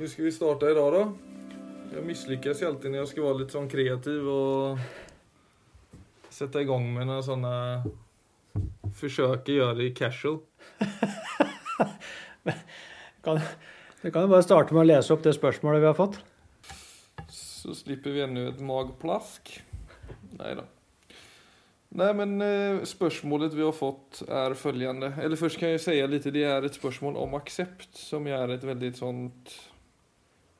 Hur 0.00 0.08
ska 0.08 0.22
vi 0.22 0.32
starta 0.32 0.70
idag 0.70 0.92
då? 0.92 1.12
Jag 1.94 2.04
misslyckas 2.04 2.62
ju 2.62 2.66
alltid 2.66 2.90
när 2.90 2.98
jag 2.98 3.08
ska 3.08 3.22
vara 3.22 3.32
lite 3.32 3.52
sån 3.52 3.68
kreativ 3.68 4.28
och 4.28 4.78
sätta 6.28 6.60
igång 6.60 6.94
med 6.94 7.06
några 7.06 7.22
sådana 7.22 7.84
försöker 9.00 9.52
göra 9.52 9.74
det 9.74 9.90
casual. 9.90 10.38
Kan, 13.22 13.40
du 14.02 14.10
kan 14.10 14.22
jo 14.22 14.28
bare 14.28 14.42
starte 14.42 14.74
med 14.74 14.80
å 14.80 14.84
lese 14.84 15.12
opp 15.12 15.22
det 15.22 15.32
spørsmålet 15.32 15.82
vi 15.82 15.86
har 15.86 15.94
fått. 15.94 16.18
Så 17.28 17.74
slipper 17.74 18.10
vi 18.10 18.20
ännu 18.20 18.48
ett 18.48 18.60
magplask. 18.60 19.62
Nej 20.30 20.54
då. 20.54 20.62
Nej 21.88 22.14
men 22.14 22.42
eh, 22.42 22.84
spørsmålet 22.84 23.52
vi 23.52 23.62
har 23.62 23.72
fått 23.72 24.22
är 24.28 24.54
följande. 24.54 25.12
Eller 25.22 25.36
först 25.36 25.58
kan 25.58 25.70
jag 25.70 25.80
säga 25.80 26.06
lite, 26.06 26.30
det 26.30 26.44
är 26.44 26.62
ett 26.62 26.74
spörsmål 26.74 27.16
om 27.16 27.34
accept 27.34 27.96
som 27.96 28.26
är 28.26 28.48
ett 28.48 28.64
väldigt 28.64 28.96
sånt 28.96 29.69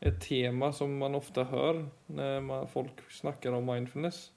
ett 0.01 0.21
tema 0.21 0.73
som 0.73 0.99
man 0.99 1.15
ofta 1.15 1.45
hör 1.45 1.87
när 2.07 2.41
man, 2.41 2.69
folk 2.69 3.11
snackar 3.11 3.53
om 3.53 3.67
mindfulness. 3.67 4.33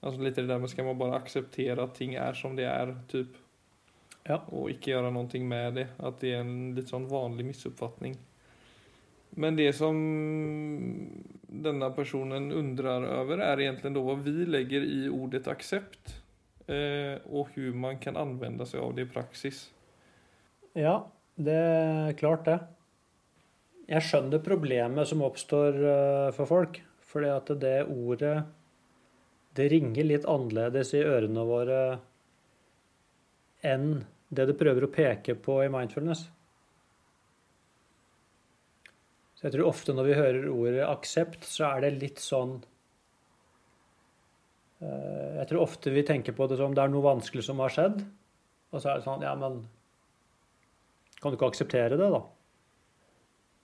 Alltså 0.00 0.20
lite 0.20 0.40
det 0.40 0.46
där 0.46 0.58
med 0.58 0.70
ska 0.70 0.84
man 0.84 0.98
bara 0.98 1.16
acceptera 1.16 1.82
att 1.82 1.94
ting 1.94 2.14
är 2.14 2.32
som 2.32 2.56
det 2.56 2.64
är, 2.64 2.96
typ. 3.08 3.28
Ja. 4.22 4.42
Och 4.46 4.70
icke 4.70 4.90
göra 4.90 5.10
någonting 5.10 5.48
med 5.48 5.74
det. 5.74 5.88
Att 5.96 6.20
det 6.20 6.32
är 6.32 6.40
en 6.40 6.74
lite 6.74 6.88
sån 6.88 7.08
vanlig 7.08 7.46
missuppfattning. 7.46 8.16
Men 9.30 9.56
det 9.56 9.72
som 9.72 11.22
denna 11.42 11.90
personen 11.90 12.52
undrar 12.52 13.02
över 13.02 13.38
är 13.38 13.60
egentligen 13.60 13.94
då 13.94 14.02
vad 14.02 14.18
vi 14.18 14.46
lägger 14.46 14.80
i 14.80 15.08
ordet 15.08 15.48
accept. 15.48 16.22
Eh, 16.66 17.22
och 17.30 17.48
hur 17.54 17.74
man 17.74 17.98
kan 17.98 18.16
använda 18.16 18.66
sig 18.66 18.80
av 18.80 18.94
det 18.94 19.02
i 19.02 19.06
praksis. 19.06 19.70
Ja, 20.72 21.10
det 21.34 21.52
er 21.52 22.12
klart 22.12 22.44
det. 22.44 22.58
Jeg 23.90 24.06
skjønner 24.06 24.42
problemet 24.44 25.08
som 25.10 25.24
oppstår 25.26 25.78
eh, 25.82 26.30
for 26.36 26.46
folk. 26.46 26.80
Fordi 27.10 27.30
at 27.34 27.50
det 27.58 27.76
ordet 27.90 28.36
det 29.58 29.66
ringer 29.72 30.06
litt 30.06 30.26
annerledes 30.30 30.92
i 30.94 31.02
ørene 31.02 31.42
våre 31.46 31.80
enn 33.66 34.04
det 34.30 34.46
det 34.46 34.54
prøver 34.60 34.86
å 34.86 34.92
peke 34.94 35.34
på 35.42 35.56
i 35.64 35.72
mindfulness. 35.72 36.22
Så 39.34 39.48
jeg 39.48 39.56
tror 39.56 39.72
ofte 39.72 39.94
når 39.96 40.06
vi 40.06 40.18
hører 40.20 40.48
ordet 40.52 40.86
aksept, 40.86 41.42
så 41.48 41.72
er 41.72 41.82
det 41.82 41.96
litt 41.96 42.22
sånn 42.22 42.58
eh, 44.84 45.40
Jeg 45.40 45.50
tror 45.50 45.64
ofte 45.64 45.90
vi 45.90 46.06
tenker 46.06 46.36
på 46.36 46.46
det 46.46 46.60
som 46.60 46.76
det 46.76 46.84
er 46.84 46.92
noe 46.92 47.08
vanskelig 47.10 47.42
som 47.48 47.62
har 47.64 47.74
skjedd. 47.74 48.04
Og 48.70 48.78
så 48.78 48.92
er 48.92 49.00
det 49.00 49.08
sånn 49.08 49.26
Ja, 49.26 49.34
men 49.40 49.64
kan 51.18 51.32
du 51.32 51.40
ikke 51.40 51.50
akseptere 51.50 51.98
det, 51.98 52.12
da? 52.14 52.22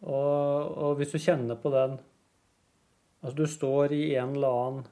Og, 0.06 0.76
og 0.78 0.98
hvis 1.00 1.14
du 1.14 1.18
kjenner 1.22 1.58
på 1.58 1.72
den 1.74 1.98
Altså, 3.24 3.36
du 3.40 3.46
står 3.50 3.94
i 3.96 4.02
en 4.14 4.36
eller 4.36 4.56
annen 4.60 4.84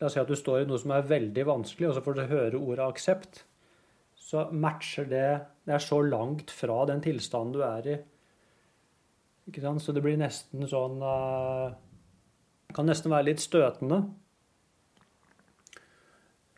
La 0.00 0.08
oss 0.08 0.16
si 0.16 0.20
at 0.20 0.28
du 0.28 0.36
står 0.36 0.64
i 0.64 0.68
noe 0.68 0.80
som 0.82 0.90
er 0.92 1.06
veldig 1.06 1.44
vanskelig, 1.46 1.86
og 1.88 1.94
så 1.96 2.02
får 2.04 2.16
du 2.18 2.22
høre 2.28 2.58
ordet 2.58 2.82
aksept. 2.84 3.44
Så 4.18 4.42
matcher 4.50 5.06
det 5.08 5.28
Det 5.64 5.72
er 5.76 5.80
så 5.80 6.00
langt 6.02 6.50
fra 6.50 6.82
den 6.90 7.00
tilstanden 7.00 7.54
du 7.54 7.62
er 7.64 7.86
i. 7.88 7.94
Ikke 9.48 9.62
sant? 9.62 9.80
Så 9.80 9.94
det 9.94 10.02
blir 10.04 10.18
nesten 10.20 10.66
sånn 10.68 10.98
uh, 11.00 11.72
Kan 12.74 12.90
nesten 12.90 13.14
være 13.14 13.30
litt 13.30 13.40
støtende. 13.40 14.02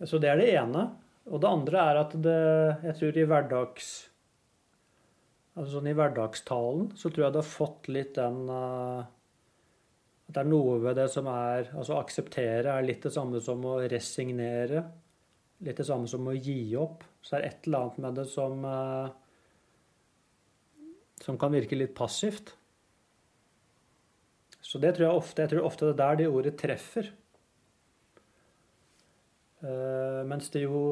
Så 0.03 0.19
det 0.19 0.33
er 0.33 0.41
det 0.41 0.51
ene. 0.57 0.89
Og 1.31 1.43
det 1.43 1.53
andre 1.53 1.85
er 1.91 2.03
at 2.03 2.19
det 2.23 2.41
Jeg 2.89 2.99
tror 2.99 3.21
i 3.21 3.29
hverdags 3.31 3.93
Altså 5.57 5.79
sånn 5.79 5.89
i 5.89 5.97
hverdagstalen 5.97 6.91
så 7.01 7.09
tror 7.09 7.27
jeg 7.27 7.35
det 7.35 7.41
har 7.41 7.49
fått 7.49 7.87
litt 7.89 8.13
den 8.19 8.43
uh, 8.53 9.01
At 10.29 10.35
det 10.37 10.43
er 10.43 10.51
noe 10.51 10.77
ved 10.85 10.99
det 11.01 11.07
som 11.15 11.31
er 11.33 11.71
Altså 11.73 11.97
akseptere 11.97 12.75
er 12.75 12.85
litt 12.85 13.07
det 13.07 13.15
samme 13.15 13.41
som 13.41 13.65
å 13.65 13.79
resignere. 13.89 14.85
Litt 15.65 15.81
det 15.81 15.87
samme 15.89 16.11
som 16.13 16.29
å 16.29 16.37
gi 16.37 16.77
opp. 16.77 17.07
Så 17.25 17.35
det 17.35 17.41
er 17.41 17.49
et 17.49 17.69
eller 17.69 17.87
annet 17.87 18.03
med 18.05 18.21
det 18.21 18.27
som 18.35 18.69
uh, 18.69 19.09
Som 21.25 21.41
kan 21.41 21.57
virke 21.57 21.81
litt 21.81 21.97
passivt. 21.97 22.53
Så 24.61 24.83
det 24.83 24.93
tror 24.97 25.09
jeg 25.09 25.23
ofte 25.23 25.47
Jeg 25.47 25.55
tror 25.55 25.71
ofte 25.71 25.89
det 25.89 25.97
er 25.97 26.03
der 26.03 26.21
det 26.21 26.29
ordet 26.29 26.57
treffer. 26.61 27.13
Uh, 29.65 30.21
mens 30.29 30.53
det 30.53 30.67
jo 30.67 30.83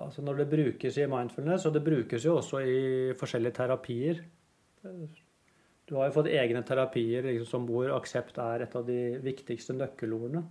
Altså 0.00 0.24
når 0.24 0.40
det 0.40 0.50
brukes 0.52 0.96
i 0.96 1.08
mindfulness, 1.10 1.66
og 1.68 1.74
det 1.76 1.84
brukes 1.84 2.24
jo 2.24 2.38
også 2.38 2.62
i 2.64 2.78
forskjellige 3.20 3.58
terapier 3.58 4.22
Du 5.88 5.96
har 5.98 6.08
jo 6.08 6.14
fått 6.14 6.30
egne 6.32 6.62
terapier 6.64 7.26
liksom, 7.26 7.48
som 7.50 7.66
hvor 7.68 7.90
aksept 7.96 8.38
er 8.40 8.64
et 8.64 8.76
av 8.78 8.86
de 8.86 9.00
viktigste 9.24 9.74
nøkkelordene. 9.76 10.44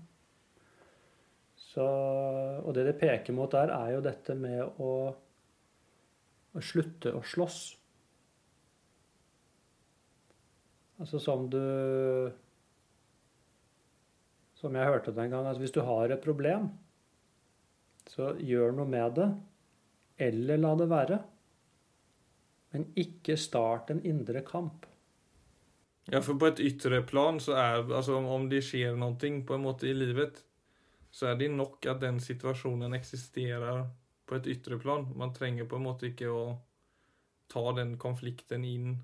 Så, 1.70 1.86
og 1.86 2.74
det 2.76 2.86
det 2.90 2.98
peker 3.00 3.36
mot 3.36 3.52
der, 3.52 3.72
er 3.72 3.96
jo 3.96 4.04
dette 4.04 4.36
med 4.36 4.82
å, 4.84 4.92
å 6.54 6.64
slutte 6.66 7.14
å 7.16 7.24
slåss. 7.24 7.59
Altså 11.00 11.22
som 11.24 11.46
du 11.48 11.62
Som 14.59 14.76
jeg 14.76 14.92
hørte 14.92 15.14
det 15.16 15.24
en 15.24 15.32
gang, 15.32 15.46
at 15.48 15.59
hvis 15.62 15.72
du 15.72 15.80
har 15.88 16.12
et 16.12 16.20
problem, 16.20 16.68
så 18.09 18.34
gjør 18.42 18.74
noe 18.74 18.90
med 18.90 19.18
det, 19.20 19.28
eller 20.30 20.62
la 20.62 20.72
det 20.80 20.88
være. 20.90 21.20
Men 22.74 22.88
ikke 22.97 23.38
start 23.38 23.92
en 23.94 24.02
indre 24.06 24.42
kamp. 24.46 24.86
Ja, 26.09 26.22
for 26.25 26.40
på 26.42 26.50
et 26.50 26.62
ytre 26.66 27.03
plan 27.06 27.38
så 27.42 27.53
er 27.58 27.84
altså 27.84 28.18
om- 28.18 28.50
det 28.50 28.64
skjer 28.66 28.97
noe 28.97 29.16
på 29.46 29.53
en 29.56 29.64
måte 29.64 29.88
i 29.88 29.94
livet, 29.94 30.44
så 31.12 31.28
er 31.28 31.36
det 31.36 31.52
nok 31.52 31.86
at 31.86 32.00
den 32.00 32.20
situasjonen 32.20 32.94
eksisterer 32.94 33.88
på 34.26 34.36
et 34.36 34.47
ytre 34.47 34.80
plan. 34.80 35.08
Man 35.16 35.34
trenger 35.34 35.66
på 35.66 35.76
en 35.76 35.84
måte 35.84 36.09
ikke 36.09 36.30
å 36.30 36.58
ta 37.50 37.72
den 37.74 37.97
konflikten 37.97 38.66
inn 38.66 38.97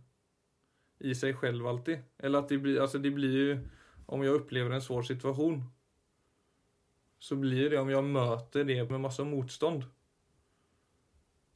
i 1.01 1.13
seg 1.13 1.39
selv 1.39 1.65
alltid. 1.65 1.99
Eller 2.19 2.39
at 2.39 2.49
det 2.49 2.61
blir, 2.61 2.81
altså 2.81 3.01
det 3.01 3.13
blir 3.13 3.55
jo 3.55 3.59
Om 4.07 4.21
jeg 4.21 4.35
opplever 4.35 4.71
en 4.71 4.81
svår 4.81 5.01
situasjon, 5.01 5.63
så 7.25 7.35
blir 7.41 7.71
det 7.73 7.79
om 7.81 7.89
jeg 7.89 8.05
møter 8.05 8.67
det 8.67 8.83
med 8.89 9.01
masse 9.01 9.23
motstånd, 9.25 9.85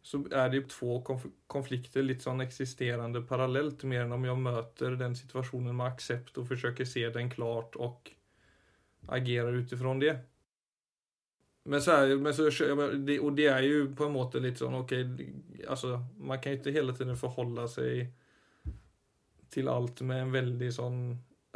så 0.01 0.21
er 0.33 0.47
det 0.49 0.63
to 0.71 0.95
konf 1.05 1.27
konflikter 1.51 2.01
litt 2.05 2.23
sånn 2.25 2.41
eksisterende 2.41 3.21
parallelt, 3.29 3.83
mer 3.83 4.07
enn 4.07 4.15
om 4.15 4.25
jeg 4.25 4.41
møter 4.41 4.95
den 4.97 5.17
situasjonen 5.19 5.75
med 5.75 5.91
aksept 5.91 6.39
og 6.41 6.47
forsøker 6.49 6.87
se 6.89 7.03
den 7.13 7.29
klart 7.29 7.77
og 7.77 8.09
agerer 9.19 9.59
ut 9.59 9.75
ifra 9.75 9.93
det. 10.01 10.15
Men 11.69 11.83
så 11.85 11.99
er, 11.99 12.15
men 12.17 12.33
så, 12.33 12.47
det, 13.05 13.19
og 13.19 13.35
det 13.37 13.49
er 13.51 13.67
jo 13.67 13.85
på 13.93 14.07
en 14.07 14.15
måte 14.15 14.41
litt 14.41 14.57
sånn 14.57 14.79
ok, 14.79 14.93
altså, 15.67 15.99
Man 16.17 16.41
kan 16.41 16.55
jo 16.55 16.61
ikke 16.63 16.73
hele 16.73 16.95
tiden 16.97 17.19
forholde 17.19 17.67
seg 17.69 18.07
til 19.53 19.69
alt 19.69 20.01
med 20.07 20.23
en 20.23 20.33
veldig 20.33 20.69
sånn 20.73 21.01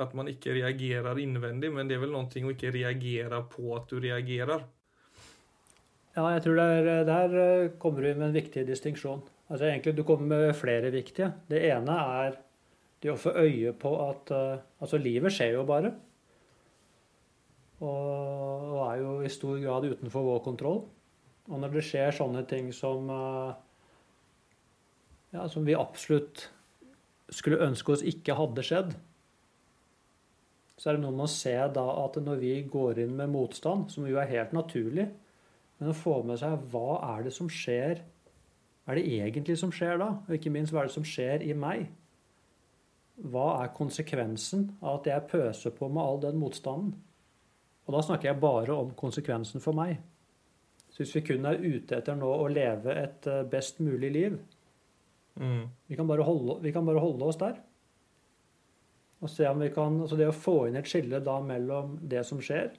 At 0.01 0.15
man 0.17 0.29
ikke 0.31 0.55
reagerer 0.55 1.19
innvendig, 1.21 1.69
men 1.73 1.89
det 1.89 1.97
er 1.97 2.05
vel 2.05 2.15
noe 2.15 2.25
å 2.25 2.53
ikke 2.53 2.73
reagere 2.73 3.43
på 3.51 3.75
at 3.77 3.91
du 3.91 3.99
reagerer. 4.01 4.63
Ja, 6.13 6.27
jeg 6.29 6.43
tror 6.45 6.57
det 6.59 6.65
er, 6.77 7.05
der 7.09 7.35
eh, 7.41 7.69
kommer 7.81 8.05
du 8.05 8.11
med 8.13 8.27
en 8.27 8.35
viktig 8.35 8.65
distinksjon. 8.67 9.21
Altså 9.49 9.65
egentlig, 9.65 9.95
Du 9.97 10.03
kommer 10.05 10.29
med 10.29 10.55
flere 10.55 10.91
viktige. 10.93 11.31
Det 11.49 11.61
ene 11.69 11.93
er 12.21 12.37
det 13.01 13.11
å 13.11 13.19
få 13.19 13.33
øye 13.35 13.73
på 13.73 13.93
at 14.09 14.31
eh, 14.31 14.61
Altså, 14.79 14.99
livet 15.01 15.33
skjer 15.33 15.57
jo 15.57 15.63
bare. 15.65 15.93
Og 17.83 18.77
er 18.85 19.01
jo 19.01 19.15
i 19.25 19.31
stor 19.31 19.57
grad 19.59 19.87
utenfor 19.89 20.25
vår 20.27 20.43
kontroll. 20.45 20.83
Og 21.49 21.59
når 21.59 21.73
det 21.73 21.85
skjer 21.87 22.15
sånne 22.15 22.45
ting 22.47 22.69
som 22.75 23.09
eh, 23.11 23.55
ja, 25.33 25.47
Som 25.49 25.65
vi 25.65 25.75
absolutt 25.75 26.47
skulle 27.33 27.63
ønske 27.65 27.95
oss 27.95 28.05
ikke 28.05 28.37
hadde 28.37 28.63
skjedd, 28.63 28.93
så 30.83 30.89
er 30.91 30.97
det 30.97 31.03
noe 31.05 31.15
med 31.15 31.29
å 31.29 31.31
se 31.31 31.53
da 31.77 31.83
at 32.01 32.17
når 32.19 32.39
vi 32.41 32.53
går 32.67 32.97
inn 33.05 33.13
med 33.15 33.31
motstand, 33.31 33.85
som 33.93 34.03
jo 34.03 34.17
er 34.19 34.27
helt 34.27 34.51
naturlig, 34.51 35.05
men 35.79 35.91
å 35.93 35.95
få 35.95 36.17
med 36.27 36.41
seg 36.41 36.57
hva 36.73 36.97
er 37.13 37.23
det 37.23 37.31
som 37.35 37.47
skjer 37.51 38.01
Hva 38.83 38.91
er 38.91 38.99
det 38.99 39.13
egentlig 39.15 39.55
som 39.55 39.71
skjer 39.71 39.95
da? 40.01 40.09
Og 40.27 40.33
ikke 40.35 40.51
minst, 40.51 40.73
hva 40.75 40.81
er 40.81 40.89
det 40.89 40.95
som 40.97 41.05
skjer 41.07 41.45
i 41.47 41.53
meg? 41.55 41.85
Hva 43.31 43.45
er 43.61 43.71
konsekvensen 43.77 44.65
av 44.81 44.97
at 44.97 45.07
jeg 45.07 45.27
pøser 45.31 45.71
på 45.77 45.87
med 45.87 46.03
all 46.03 46.19
den 46.19 46.41
motstanden? 46.41 46.89
Og 47.87 47.95
da 47.95 48.01
snakker 48.03 48.33
jeg 48.33 48.41
bare 48.43 48.75
om 48.75 48.91
konsekvensen 48.99 49.63
for 49.63 49.79
meg. 49.79 50.01
Så 50.91 51.05
hvis 51.05 51.15
vi 51.15 51.23
kun 51.29 51.47
er 51.47 51.63
ute 51.63 51.95
etter 51.95 52.19
nå 52.19 52.27
å 52.27 52.51
leve 52.51 52.91
et 53.05 53.31
eh, 53.31 53.45
best 53.47 53.79
mulig 53.79 54.11
liv, 54.11 54.35
Mm. 55.33 55.63
vi 55.89 55.95
kan 55.97 56.05
bare 56.05 56.21
holde, 56.21 56.59
vi 56.61 56.71
kan 56.71 56.85
bare 56.85 57.01
holde 57.01 57.25
oss 57.25 57.39
der. 57.41 57.55
Og 59.23 59.31
se 59.31 59.47
om 59.47 59.61
vi 59.63 59.71
kan, 59.71 60.01
altså 60.03 60.19
Det 60.19 60.27
å 60.27 60.35
få 60.35 60.57
inn 60.67 60.77
et 60.79 60.89
skille 60.89 61.21
da 61.23 61.37
mellom 61.43 61.95
det 62.01 62.25
som 62.27 62.41
skjer, 62.43 62.73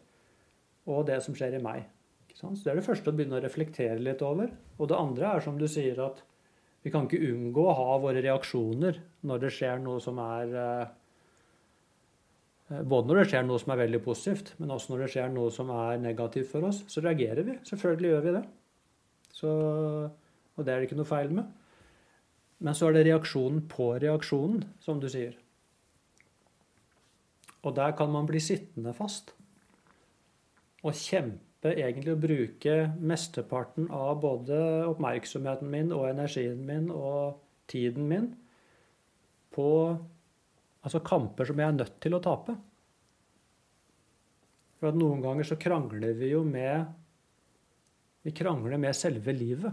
og 0.84 1.06
det 1.08 1.22
som 1.24 1.36
skjer 1.36 1.56
i 1.56 1.62
meg. 1.64 1.86
Så 2.34 2.50
Det 2.52 2.72
er 2.72 2.80
det 2.80 2.86
første 2.86 3.10
å 3.10 3.16
begynne 3.16 3.38
å 3.38 3.44
reflektere 3.44 4.02
litt 4.02 4.22
over. 4.22 4.50
Og 4.78 4.90
det 4.90 4.98
andre 4.98 5.36
er 5.36 5.44
som 5.44 5.58
du 5.58 5.68
sier, 5.68 6.00
at 6.04 6.22
Vi 6.84 6.90
kan 6.92 7.06
ikke 7.06 7.32
unngå 7.32 7.62
å 7.64 7.76
ha 7.78 7.92
våre 7.96 8.20
reaksjoner 8.20 8.98
når 9.24 9.38
det 9.40 9.50
skjer 9.56 9.78
noe 9.80 10.02
som 10.04 10.18
er 10.20 10.50
eh, 10.52 10.90
Både 12.84 13.08
når 13.08 13.22
det 13.22 13.28
skjer 13.30 13.46
noe 13.46 13.60
som 13.60 13.72
er 13.72 13.80
veldig 13.80 14.00
positivt, 14.04 14.52
men 14.58 14.72
også 14.74 14.92
når 14.92 15.04
det 15.04 15.08
skjer 15.14 15.32
noe 15.32 15.52
som 15.52 15.70
er 15.72 16.00
negativt 16.00 16.50
for 16.50 16.64
oss, 16.68 16.82
så 16.88 17.00
reagerer 17.04 17.44
vi. 17.44 17.56
Selvfølgelig 17.64 18.10
gjør 18.10 18.24
vi 18.24 18.34
det. 18.36 18.42
Så, 19.36 19.50
og 20.56 20.64
det 20.64 20.72
er 20.72 20.80
det 20.80 20.88
ikke 20.88 20.98
noe 21.00 21.08
feil 21.08 21.32
med. 21.36 21.48
Men 22.64 22.76
så 22.76 22.88
er 22.88 22.96
det 22.96 23.06
reaksjonen 23.10 23.66
på 23.68 23.90
reaksjonen, 24.00 24.64
som 24.80 25.00
du 25.00 25.10
sier. 25.12 25.36
Og 27.64 27.74
der 27.76 27.94
kan 27.96 28.12
man 28.12 28.28
bli 28.28 28.40
sittende 28.44 28.92
fast. 28.96 29.32
Og 30.84 30.96
kjempe 30.96 31.72
egentlig 31.72 32.12
å 32.12 32.20
bruke 32.20 32.74
mesteparten 33.00 33.88
av 33.94 34.18
både 34.20 34.58
oppmerksomheten 34.90 35.70
min 35.72 35.94
og 35.96 36.10
energien 36.10 36.60
min 36.68 36.90
og 36.92 37.40
tiden 37.72 38.10
min 38.10 38.34
på 39.54 39.70
Altså 40.84 41.00
kamper 41.00 41.48
som 41.48 41.60
jeg 41.60 41.64
er 41.64 41.76
nødt 41.78 41.94
til 42.04 42.12
å 42.12 42.20
tape. 42.20 42.52
For 44.76 44.90
at 44.90 44.98
noen 45.00 45.22
ganger 45.24 45.46
så 45.48 45.56
krangler 45.56 46.12
vi 46.18 46.34
jo 46.34 46.42
med 46.44 46.90
Vi 48.24 48.32
krangler 48.36 48.76
med 48.80 48.96
selve 48.96 49.32
livet. 49.32 49.72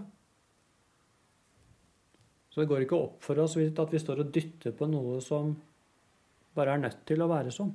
Så 2.52 2.62
det 2.62 2.68
går 2.68 2.84
ikke 2.84 3.00
opp 3.00 3.22
for 3.24 3.40
oss 3.44 3.58
at 3.60 3.94
vi 3.94 4.00
står 4.00 4.24
og 4.24 4.32
dytter 4.36 4.76
på 4.76 4.88
noe 4.92 5.20
som 5.24 5.54
bare 6.56 6.76
er 6.76 6.84
nødt 6.84 7.04
til 7.08 7.24
å 7.24 7.30
være 7.32 7.54
sånn. 7.54 7.72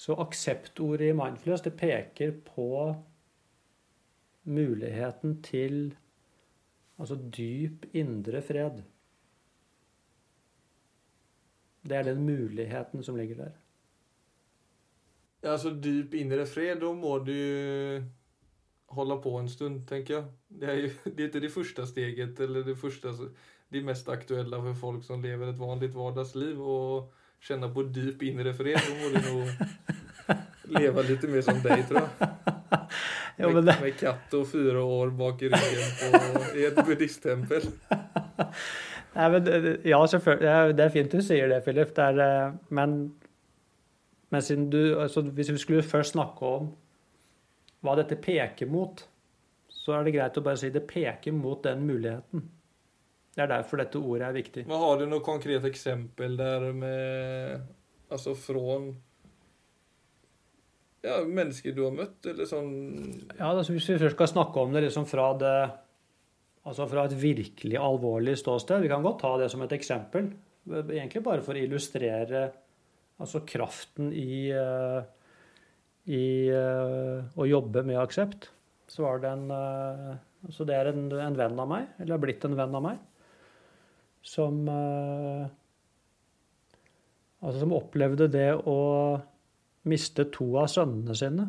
Så 0.00 0.16
akseptordet 0.22 1.10
i 1.10 1.16
mindfulness 1.16 1.64
det 1.66 1.74
peker 1.76 2.32
på 2.46 2.68
muligheten 4.50 5.40
til 5.44 5.82
altså 7.00 7.18
dyp 7.36 7.88
indre 7.96 8.40
fred. 8.44 8.80
Det 11.82 11.96
er 11.96 12.08
den 12.08 12.24
muligheten 12.24 13.04
som 13.04 13.16
ligger 13.16 13.44
der. 13.44 13.52
Ja, 15.42 15.52
altså 15.52 15.72
dyp 15.72 16.14
indre 16.14 16.44
fred, 16.46 16.80
da 16.80 16.92
må 16.92 17.18
du 17.24 18.02
holde 18.92 19.16
på 19.22 19.32
en 19.38 19.48
stund, 19.48 19.86
tenker 19.88 20.14
jeg. 20.14 20.24
Det 20.60 20.68
er 20.68 20.80
jo 20.80 20.90
det 21.04 21.24
er 21.24 21.30
ikke 21.30 21.44
det 21.46 21.52
første 21.52 21.86
steget, 21.86 22.40
eller 22.40 22.66
det 22.66 22.76
første 22.78 23.14
Det 23.70 23.84
mest 23.86 24.08
aktuelle 24.10 24.58
for 24.64 24.78
folk 24.78 25.04
som 25.06 25.22
lever 25.22 25.52
et 25.52 25.58
vanlig 25.58 25.92
hverdagsliv. 25.94 26.58
Og 26.58 27.10
kjenne 27.44 27.70
på 27.72 27.86
dyp 27.94 28.22
indre 28.28 28.52
fred, 28.56 28.80
må 29.00 29.12
du 29.14 29.20
nå 29.24 29.44
leve 30.76 31.06
litt 31.06 31.26
mer 31.30 31.44
som 31.46 31.60
deg, 31.64 31.86
tror 31.88 32.04
jeg. 32.04 32.30
Med, 33.40 33.64
det... 33.64 33.74
med 33.80 33.94
katt 33.96 34.34
og 34.36 34.42
fire 34.50 34.82
år 34.84 35.14
bak 35.16 35.40
i 35.46 35.48
ryggen 35.48 35.92
på, 35.96 36.40
i 36.60 36.66
et 36.68 36.76
buddhisttempel. 36.76 37.62
Nei, 39.14 39.28
men, 39.32 39.48
ja, 39.88 40.00
selvfølgelig. 40.12 40.74
Det 40.76 40.84
er 40.84 40.92
fint 40.92 41.14
du 41.16 41.22
sier 41.24 41.48
det, 41.48 41.62
Philip. 41.64 41.94
Det 41.96 42.04
er, 42.04 42.20
eh, 42.20 42.58
men, 42.76 42.98
men 44.28 44.68
du, 44.68 44.78
altså, 45.00 45.24
hvis 45.24 45.54
vi 45.54 45.62
skulle 45.62 45.86
først 45.86 46.12
snakke 46.18 46.52
om 46.58 46.68
hva 47.80 47.96
dette 47.96 48.20
peker 48.20 48.68
mot, 48.68 49.00
så 49.72 49.96
er 49.96 50.04
det 50.04 50.14
greit 50.18 50.36
å 50.36 50.44
bare 50.44 50.60
si 50.60 50.68
det 50.74 50.84
peker 50.90 51.32
mot 51.32 51.64
den 51.64 51.86
muligheten. 51.88 52.44
Det 53.30 53.44
er 53.44 53.50
derfor 53.52 53.78
dette 53.80 54.00
ordet 54.00 54.26
er 54.26 54.34
viktig. 54.34 54.64
Men 54.68 54.82
Har 54.82 54.98
du 54.98 55.06
noe 55.06 55.22
konkret 55.24 55.66
eksempel 55.68 56.36
der 56.38 56.72
med 56.76 57.68
Altså 58.10 58.34
fra 58.34 58.80
ja, 61.00 61.20
mennesker 61.24 61.72
du 61.72 61.84
har 61.86 61.94
møtt, 61.96 62.18
eller 62.28 62.48
sånn 62.48 62.72
Ja, 63.38 63.52
altså 63.54 63.72
Hvis 63.72 63.86
vi 63.88 64.00
først 64.02 64.18
skal 64.18 64.32
snakke 64.34 64.64
om 64.64 64.74
det 64.74 64.82
liksom 64.88 65.06
fra 65.08 65.30
det 65.40 65.54
Altså 66.68 66.84
fra 66.90 67.06
et 67.08 67.14
virkelig 67.16 67.78
alvorlig 67.80 68.34
ståsted. 68.36 68.82
Vi 68.82 68.90
kan 68.90 69.04
godt 69.06 69.22
ta 69.22 69.30
det 69.40 69.46
som 69.48 69.62
et 69.64 69.72
eksempel. 69.72 70.26
Egentlig 70.68 71.22
bare 71.24 71.40
for 71.40 71.56
å 71.56 71.62
illustrere 71.62 72.42
altså 73.16 73.40
kraften 73.48 74.10
i, 74.12 74.50
eh, 74.52 75.00
i 76.12 76.26
eh, 76.52 77.32
å 77.32 77.46
jobbe 77.48 77.80
med 77.88 77.96
aksept. 78.02 78.50
Så 78.92 79.06
var 79.06 79.24
det 79.24 79.32
en 79.32 79.48
så 80.40 80.48
altså 80.48 80.66
det 80.68 80.76
er 80.76 80.88
en, 80.88 81.02
en, 81.12 81.36
venn 81.36 81.58
av 81.60 81.68
meg, 81.68 81.88
eller 82.00 82.16
har 82.16 82.22
blitt 82.22 82.44
en 82.48 82.56
venn 82.56 82.76
av 82.76 82.84
meg, 82.84 83.00
som 84.22 84.62
Altså 87.40 87.62
som 87.62 87.70
opplevde 87.72 88.26
det 88.28 88.50
å 88.68 88.80
miste 89.88 90.26
to 90.28 90.50
av 90.60 90.66
sønnene 90.68 91.14
sine. 91.16 91.46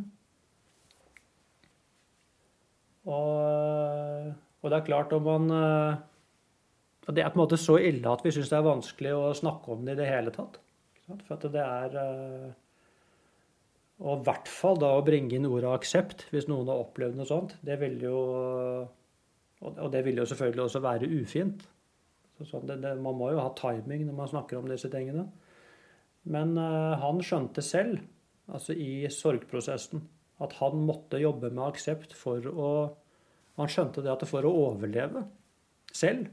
Og 3.12 4.32
og 4.62 4.70
det 4.70 4.78
er 4.78 4.88
klart 4.88 5.14
om 5.18 5.26
man 5.26 5.54
eh, 5.56 6.02
Det 7.10 7.24
er 7.24 7.32
på 7.34 7.40
en 7.40 7.44
måte 7.44 7.60
så 7.60 7.80
ille 7.82 8.10
at 8.12 8.24
vi 8.26 8.34
syns 8.34 8.52
det 8.52 8.60
er 8.60 8.68
vanskelig 8.68 9.14
å 9.18 9.32
snakke 9.38 9.74
om 9.74 9.86
det 9.86 9.98
i 9.98 10.02
det 10.02 10.10
hele 10.10 10.34
tatt. 10.36 10.60
For 11.28 11.50
det 11.52 11.64
er 11.64 11.98
eh, 12.00 12.52
Og 14.06 14.22
i 14.22 14.26
hvert 14.30 14.50
fall 14.52 14.80
da 14.82 14.94
å 14.96 15.06
bringe 15.06 15.36
inn 15.38 15.50
ordet 15.50 15.74
aksept, 15.74 16.28
hvis 16.32 16.48
noen 16.50 16.70
har 16.72 16.84
opplevd 16.86 17.18
noe 17.18 17.30
sånt. 17.30 17.58
Det 17.66 17.80
vil 17.82 18.00
jo 18.06 18.18
Og 19.62 19.90
det 19.94 20.06
vil 20.06 20.22
jo 20.22 20.30
selvfølgelig 20.30 20.68
også 20.68 20.82
være 20.86 21.10
ufint. 21.22 21.66
Så 22.46 22.58
sånn, 22.58 22.68
det, 22.70 22.80
det, 22.84 22.96
man 23.04 23.18
må 23.20 23.32
jo 23.34 23.42
ha 23.42 23.52
timing 23.58 24.08
når 24.08 24.18
man 24.18 24.32
snakker 24.32 24.60
om 24.60 24.70
disse 24.70 24.90
tingene. 24.94 25.28
Men 26.32 26.56
uh, 26.58 26.98
han 27.02 27.22
skjønte 27.26 27.64
selv, 27.66 28.02
altså 28.52 28.76
i 28.78 29.08
sorgprosessen, 29.12 30.04
at 30.42 30.58
han 30.58 30.84
måtte 30.88 31.22
jobbe 31.22 31.52
med 31.54 31.64
aksept 31.68 32.16
for 32.18 32.46
å 32.50 32.72
han 33.60 33.70
skjønte 33.70 34.02
det 34.02 34.12
at 34.14 34.24
for 34.30 34.46
å 34.48 34.54
overleve 34.70 35.26
selv, 35.94 36.30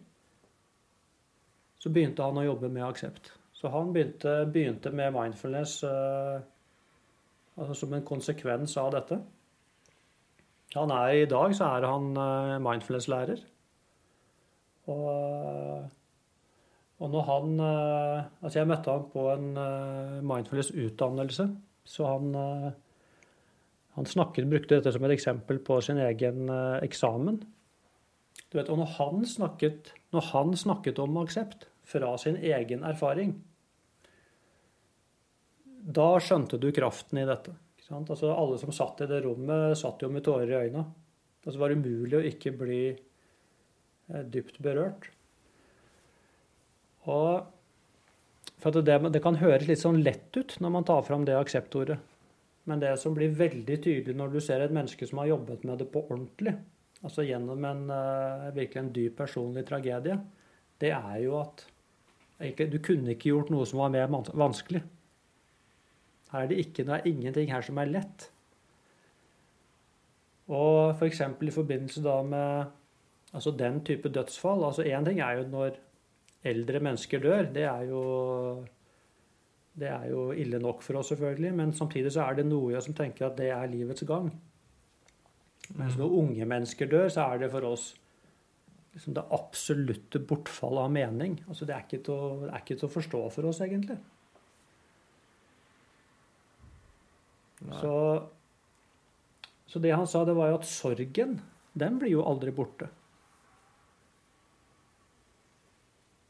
så 1.78 1.90
begynte 1.94 2.24
han 2.24 2.38
å 2.40 2.46
jobbe 2.46 2.70
med 2.72 2.86
aksept. 2.86 3.32
Så 3.54 3.70
han 3.74 3.90
begynte, 3.94 4.32
begynte 4.54 4.92
med 4.94 5.14
mindfulness 5.14 5.80
uh, 5.86 6.38
altså 7.58 7.74
som 7.80 7.94
en 7.94 8.06
konsekvens 8.06 8.76
av 8.80 8.92
dette. 8.94 9.18
Han 10.76 10.92
er, 10.94 11.24
I 11.24 11.30
dag 11.30 11.54
så 11.58 11.70
er 11.76 11.86
han 11.88 12.10
uh, 12.18 12.56
mindfulness-lærer. 12.62 13.42
Og, 14.88 15.88
og, 16.98 17.10
når 17.12 17.24
han 17.28 17.60
uh, 17.62 18.26
Altså, 18.42 18.58
jeg 18.58 18.68
møtte 18.70 18.90
han 18.90 19.08
på 19.12 19.24
en 19.32 19.48
mindfulness-utdannelse, 20.26 21.48
så 21.88 22.06
han 22.10 22.30
han 23.98 24.06
snakket, 24.06 24.46
brukte 24.46 24.76
dette 24.78 24.92
som 24.94 25.04
et 25.08 25.16
eksempel 25.16 25.58
på 25.64 25.80
sin 25.82 25.98
egen 25.98 26.46
eh, 26.54 26.84
eksamen. 26.86 27.40
Du 28.48 28.54
vet, 28.54 28.70
og 28.70 28.78
når 28.78 28.92
han, 28.94 29.24
snakket, 29.26 29.90
når 30.14 30.28
han 30.30 30.54
snakket 30.56 31.00
om 31.02 31.18
aksept 31.18 31.66
fra 31.88 32.12
sin 32.22 32.38
egen 32.38 32.84
erfaring, 32.86 33.34
da 35.98 36.12
skjønte 36.22 36.60
du 36.62 36.68
kraften 36.76 37.18
i 37.18 37.26
dette. 37.26 37.56
Altså, 37.88 38.30
alle 38.30 38.60
som 38.60 38.70
satt 38.76 39.02
i 39.02 39.10
det 39.10 39.22
rommet, 39.24 39.74
satt 39.80 40.04
jo 40.04 40.12
med 40.12 40.22
tårer 40.26 40.52
i 40.52 40.58
øynene. 40.68 40.84
Altså, 41.42 41.56
det 41.56 41.64
var 41.64 41.74
umulig 41.74 42.18
å 42.20 42.26
ikke 42.30 42.54
bli 42.60 42.82
eh, 42.92 44.24
dypt 44.30 44.62
berørt. 44.62 45.10
Og 47.08 48.58
for 48.58 48.74
det, 48.74 48.96
det, 49.14 49.22
kan 49.22 49.38
høres 49.38 49.68
litt 49.68 49.80
sånn 49.80 50.00
lett 50.02 50.34
ut 50.36 50.56
når 50.62 50.74
man 50.74 50.86
tar 50.86 51.04
fram 51.06 51.24
det 51.26 51.36
akseptordet. 51.38 51.98
Men 52.68 52.82
det 52.82 52.92
som 53.00 53.14
blir 53.16 53.32
veldig 53.36 53.78
tydelig 53.84 54.16
når 54.18 54.34
du 54.34 54.40
ser 54.44 54.64
et 54.64 54.74
menneske 54.74 55.06
som 55.08 55.22
har 55.22 55.30
jobbet 55.30 55.64
med 55.64 55.80
det 55.80 55.88
på 55.92 56.02
ordentlig, 56.04 56.52
altså 57.00 57.24
gjennom 57.24 57.64
en 57.64 57.84
uh, 57.88 58.48
virkelig 58.56 58.82
en 58.82 58.92
dyp 58.92 59.16
personlig 59.22 59.64
tragedie, 59.68 60.18
det 60.82 60.90
er 60.92 61.20
jo 61.22 61.38
at 61.40 61.64
egentlig, 62.42 62.68
du 62.74 62.78
kunne 62.84 63.14
ikke 63.14 63.32
gjort 63.32 63.52
noe 63.54 63.66
som 63.66 63.80
var 63.80 63.94
mer 63.94 64.10
vanskelig. 64.10 64.82
Her 66.32 66.44
er 66.44 66.50
det, 66.50 66.58
ikke, 66.66 66.84
det 66.84 66.98
er 66.98 67.08
ingenting 67.08 67.48
her 67.54 67.64
som 67.64 67.78
er 67.80 67.88
lett. 67.88 68.28
Og 70.52 70.96
f.eks. 70.96 71.22
For 71.24 71.48
i 71.48 71.54
forbindelse 71.54 72.04
da 72.04 72.20
med 72.24 72.74
altså 73.36 73.52
den 73.52 73.82
type 73.84 74.08
dødsfall 74.08 74.62
altså 74.64 74.84
Én 74.88 75.04
ting 75.04 75.18
er 75.20 75.40
jo 75.40 75.48
når 75.52 75.76
eldre 76.46 76.80
mennesker 76.84 77.22
dør. 77.22 77.48
Det 77.54 77.64
er 77.66 77.88
jo 77.90 78.02
det 79.78 79.88
er 79.92 80.08
jo 80.10 80.32
ille 80.34 80.58
nok 80.58 80.82
for 80.82 80.98
oss, 80.98 81.12
selvfølgelig, 81.12 81.52
men 81.54 81.72
samtidig 81.72 82.10
så 82.12 82.24
er 82.26 82.40
det 82.40 82.48
noe 82.48 82.80
som 82.82 82.96
tenker 82.98 83.28
at 83.28 83.36
det 83.38 83.52
er 83.54 83.70
livets 83.70 84.02
gang. 84.08 84.32
Mens 85.78 85.98
når 86.00 86.14
unge 86.18 86.46
mennesker 86.48 86.90
dør, 86.90 87.08
så 87.12 87.28
er 87.28 87.44
det 87.44 87.50
for 87.52 87.66
oss 87.68 87.92
liksom 88.94 89.14
det 89.14 89.26
absolutte 89.34 90.18
bortfallet 90.18 90.88
av 90.88 90.94
mening. 90.94 91.36
Altså 91.46 91.68
det, 91.68 91.76
er 91.76 91.84
ikke 91.86 92.00
til 92.06 92.14
å, 92.16 92.30
det 92.42 92.50
er 92.50 92.64
ikke 92.64 92.78
til 92.80 92.88
å 92.88 92.94
forstå 92.96 93.20
for 93.36 93.50
oss, 93.50 93.60
egentlig. 93.62 93.98
Så, 97.78 97.94
så, 99.66 99.82
det 99.82 99.94
han 99.94 100.06
sa, 100.10 100.24
det 100.26 100.34
var 100.38 100.52
jo 100.52 100.58
at 100.60 100.68
sorgen, 100.70 101.38
den 101.78 101.98
blir 102.00 102.16
jo 102.16 102.26
aldri 102.26 102.54
borte. 102.54 102.88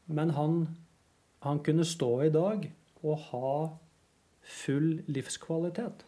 Men 0.09 0.33
han, 0.33 0.63
han 1.45 1.61
kunne 1.65 1.85
stå 1.85 2.11
i 2.25 2.31
dag 2.33 2.65
og 3.05 3.21
ha 3.29 3.51
full 4.41 5.03
livskvalitet. 5.07 6.05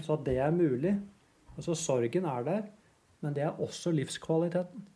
Så 0.00 0.14
at 0.14 0.24
det 0.24 0.38
er 0.40 0.54
mulig. 0.54 0.94
Altså 1.56 1.74
Sorgen 1.76 2.24
er 2.24 2.46
der, 2.46 2.62
men 3.20 3.34
det 3.34 3.44
er 3.44 3.60
også 3.60 3.92
livskvaliteten. 3.92 4.86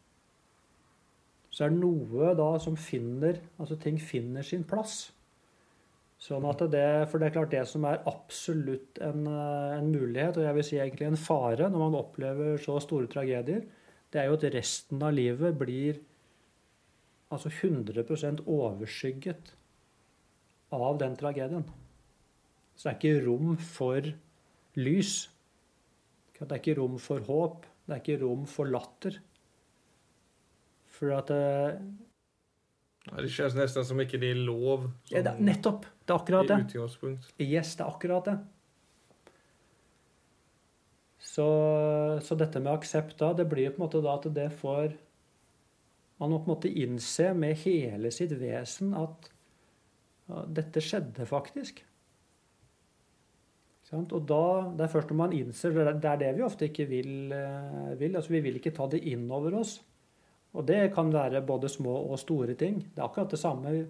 så 1.50 1.64
er 1.64 1.72
det 1.72 1.80
noe 1.80 2.34
da 2.36 2.58
som 2.60 2.74
finner 2.76 3.38
Altså 3.58 3.76
ting 3.80 4.00
finner 4.00 4.44
sin 4.44 4.64
plass. 4.64 5.12
Sånn 6.20 6.44
at 6.48 6.62
det, 6.72 7.08
For 7.10 7.20
det 7.20 7.28
er 7.28 7.34
klart 7.36 7.52
det 7.52 7.66
som 7.68 7.84
er 7.84 8.04
absolutt 8.08 8.98
en, 9.04 9.26
en 9.26 9.90
mulighet, 9.92 10.36
og 10.36 10.46
jeg 10.46 10.56
vil 10.56 10.64
si 10.64 10.78
egentlig 10.80 11.10
en 11.10 11.20
fare, 11.20 11.68
når 11.68 11.82
man 11.82 11.98
opplever 11.98 12.56
så 12.62 12.78
store 12.80 13.08
tragedier, 13.12 13.66
det 14.12 14.20
er 14.20 14.30
jo 14.30 14.38
at 14.38 14.46
resten 14.54 15.02
av 15.02 15.12
livet 15.12 15.58
blir 15.60 16.00
altså 17.32 17.50
100% 17.50 18.44
overskygget 18.46 19.52
av 20.74 20.98
den 21.00 21.16
tragedien. 21.18 21.66
Så 22.76 22.88
det 22.88 22.92
er 22.92 22.98
ikke 23.00 23.26
rom 23.26 23.54
for 23.60 24.10
lys. 24.76 25.14
Det 26.36 26.50
er 26.50 26.58
ikke 26.60 26.76
rom 26.80 26.98
for 27.00 27.24
håp. 27.24 27.64
Det 27.86 27.94
er 27.94 28.02
ikke 28.02 28.18
rom 28.24 28.44
for 28.50 28.68
latter. 28.68 29.16
For 30.96 31.12
at 31.16 31.30
det, 31.32 31.78
det 33.06 33.30
känns 33.32 33.56
nesten 33.56 33.86
som 33.86 34.00
ikke 34.02 34.20
det 34.20 34.34
er 34.34 34.42
lov. 34.44 34.90
ja, 35.12 35.22
det, 35.24 35.38
Nettopp! 35.40 35.86
Det 36.06 36.12
er 36.12 36.20
akkurat 36.20 36.50
det. 36.50 36.60
Yes, 37.42 37.74
det 37.76 37.84
er 37.84 37.88
akkurat 37.90 38.28
det. 38.28 38.36
Så, 41.26 41.46
så 42.22 42.36
dette 42.38 42.62
med 42.62 42.72
aksept 42.72 43.16
da, 43.20 43.32
det 43.36 43.48
blir 43.50 43.72
på 43.72 43.80
en 43.80 43.84
måte 43.84 44.00
da 44.04 44.14
at 44.16 44.28
det 44.36 44.46
får 44.60 44.94
Man 46.20 46.32
en 46.32 46.46
måte 46.48 46.70
innse 46.72 47.34
med 47.36 47.56
hele 47.64 48.10
sitt 48.10 48.32
vesen 48.40 48.94
at 48.96 49.30
dette 50.56 50.80
skjedde 50.82 51.26
faktisk. 51.28 51.82
Og 53.94 54.24
da, 54.26 54.38
det 54.74 54.82
er 54.86 54.90
først 54.90 55.12
når 55.12 55.16
man 55.20 55.32
innser 55.36 55.70
Det 56.00 56.04
er- 56.04 56.16
det 56.18 56.36
vi 56.36 56.42
ofte 56.42 56.64
ikke 56.68 56.88
vil. 56.88 57.32
eh, 57.32 57.94
vil. 57.98 58.16
Altså, 58.16 58.30
vi 58.30 58.40
vil 58.40 58.56
ikke 58.56 58.74
ta 58.74 58.86
det 58.88 59.04
inn 59.04 59.30
over 59.30 59.54
oss. 59.54 59.80
Og 60.54 60.66
det 60.66 60.92
kan 60.94 61.12
være 61.12 61.44
både 61.46 61.68
små 61.68 62.10
og 62.10 62.18
store 62.18 62.54
ting. 62.54 62.78
Det 62.94 62.98
er 62.98 63.04
akkurat 63.08 63.30
det 63.30 63.38
samme. 63.38 63.86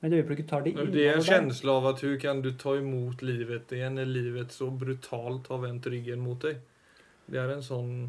Men 0.00 0.10
det 0.10 0.24
øyeblikket 0.24 0.46
tar 0.48 0.62
det 0.62 0.72
inn 0.76 0.90
Det 0.92 1.06
er 1.06 1.12
en 1.12 1.18
over 1.18 1.50
känsla 1.50 1.70
av 1.76 1.86
at 1.86 2.00
hvordan 2.00 2.20
kan 2.20 2.42
du 2.42 2.52
ta 2.52 2.74
imot 2.76 3.22
livet 3.22 3.66
igjen 3.72 3.94
når 3.96 4.06
livet 4.12 4.48
så 4.48 4.70
brutalt 4.70 5.48
har 5.48 5.58
vendt 5.58 5.84
ryggen 5.86 6.20
mot 6.20 6.38
deg. 6.40 6.56
Det 7.28 7.36
er 7.38 7.50
en 7.52 7.62
sånn 7.62 8.08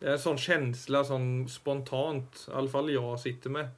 det 0.00 0.08
er 0.08 0.16
en 0.16 0.22
sånn 0.24 0.40
känsla 0.40 1.04
sånn 1.06 1.28
spontant, 1.48 2.46
i 2.48 2.52
alle 2.58 2.68
fall 2.72 2.90
jeg 2.92 3.18
sitter 3.22 3.50
med. 3.50 3.68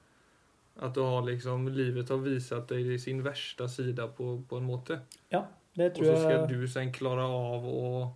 At 0.82 0.92
du 0.94 1.00
har 1.00 1.22
liksom, 1.24 1.68
livet 1.72 2.08
har 2.12 2.18
visat 2.20 2.68
deg 2.68 2.90
sin 3.00 3.22
versta 3.24 3.68
sida 3.68 4.08
på, 4.12 4.42
på 4.48 4.58
en 4.60 4.66
måte. 4.68 5.00
Ja, 5.32 5.44
Det 5.76 5.94
tror 5.94 6.06
jeg. 6.06 6.14
Og 6.14 6.18
så 6.20 6.24
skal 6.28 6.46
du 6.50 6.66
sen 6.68 6.92
klare 6.92 7.24
av 7.24 7.64
å 7.68 8.12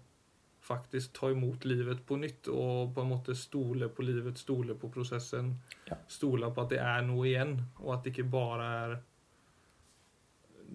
faktisk 0.61 1.15
ta 1.17 1.31
imot 1.33 1.65
livet 1.65 2.03
på 2.07 2.19
nytt 2.21 2.49
og 2.53 2.93
på 2.95 3.01
en 3.03 3.09
måte 3.15 3.35
stole 3.35 3.89
på 3.89 4.05
livet, 4.05 4.37
stole 4.39 4.75
på 4.79 4.91
prosessen. 4.93 5.55
Ja. 5.89 5.97
Stole 6.09 6.51
på 6.53 6.63
at 6.67 6.75
det 6.75 6.83
er 6.85 7.01
noe 7.09 7.25
igjen, 7.31 7.57
og 7.81 7.95
at 7.97 8.05
det 8.05 8.13
ikke 8.15 8.29
bare 8.33 8.67
er 8.83 8.99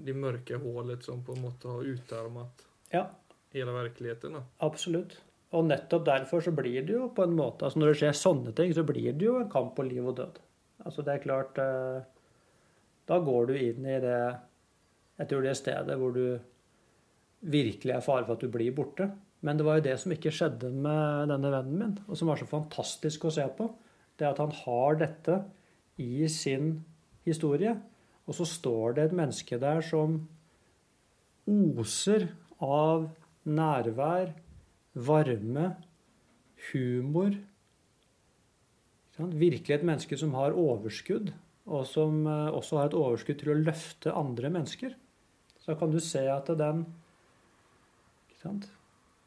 det 0.05 0.15
mørke 0.17 0.57
hullet 0.59 1.05
som 1.05 1.21
på 1.23 1.35
en 1.37 1.45
måte 1.45 1.69
har 1.71 1.85
utarmet 1.87 2.65
Ja. 2.91 3.05
hele 3.53 3.71
virkeligheten. 3.71 4.35
Absolutt. 4.59 5.21
Og 5.55 5.67
nettopp 5.69 6.05
derfor 6.07 6.43
så 6.43 6.51
blir 6.55 6.83
det 6.85 6.95
jo 6.97 7.09
på 7.15 7.23
en 7.23 7.35
måte 7.37 7.67
altså 7.67 7.79
Når 7.79 7.93
det 7.93 7.99
skjer 8.01 8.17
sånne 8.19 8.55
ting, 8.57 8.73
så 8.75 8.83
blir 8.87 9.13
det 9.13 9.27
jo 9.27 9.37
en 9.39 9.51
kamp 9.51 9.75
på 9.77 9.85
liv 9.87 10.03
og 10.03 10.17
død. 10.19 10.41
Altså 10.85 11.05
det 11.05 11.13
er 11.13 11.23
klart 11.23 11.61
eh, 11.61 12.01
Da 13.07 13.19
går 13.23 13.51
du 13.51 13.55
inn 13.55 13.85
i 13.87 13.99
det 14.03 14.19
Jeg 15.21 15.29
tror 15.31 15.45
det 15.45 15.55
stedet 15.59 15.97
hvor 16.01 16.15
du 16.15 16.25
virkelig 17.45 17.93
er 17.93 18.03
fare 18.03 18.25
for 18.25 18.35
at 18.35 18.43
du 18.43 18.49
blir 18.51 18.73
borte. 18.75 19.05
Men 19.45 19.59
det 19.59 19.65
var 19.67 19.77
jo 19.77 19.85
det 19.85 19.95
som 20.01 20.13
ikke 20.15 20.33
skjedde 20.33 20.71
med 20.73 21.29
denne 21.29 21.51
vennen 21.53 21.75
min, 21.77 21.97
og 22.09 22.17
som 22.17 22.31
var 22.31 22.39
så 22.39 22.47
fantastisk 22.49 23.27
å 23.27 23.33
se 23.35 23.45
på. 23.57 23.67
Det 24.17 24.25
at 24.25 24.39
han 24.41 24.53
har 24.63 24.97
dette 24.97 25.35
i 26.01 26.25
sin 26.31 26.79
historie, 27.27 27.75
og 28.25 28.37
så 28.37 28.47
står 28.49 28.95
det 28.97 29.05
et 29.05 29.17
menneske 29.19 29.59
der 29.61 29.83
som 29.85 30.23
oser 31.45 32.31
av 32.63 33.11
nærvær, 33.45 34.33
varme, 34.95 35.75
humor. 36.71 37.35
Virkelig 39.15 39.77
et 39.77 39.87
menneske 39.87 40.17
som 40.19 40.33
har 40.35 40.55
overskudd, 40.59 41.31
og 41.65 41.85
som 41.87 42.25
eh, 42.27 42.51
også 42.51 42.79
har 42.79 42.89
et 42.89 42.97
overskudd 42.99 43.39
til 43.41 43.53
å 43.53 43.59
løfte 43.59 44.13
andre 44.15 44.51
mennesker. 44.53 44.95
Så 45.63 45.75
kan 45.79 45.91
du 45.93 46.01
se 46.03 46.25
at 46.29 46.51
den? 46.59 46.85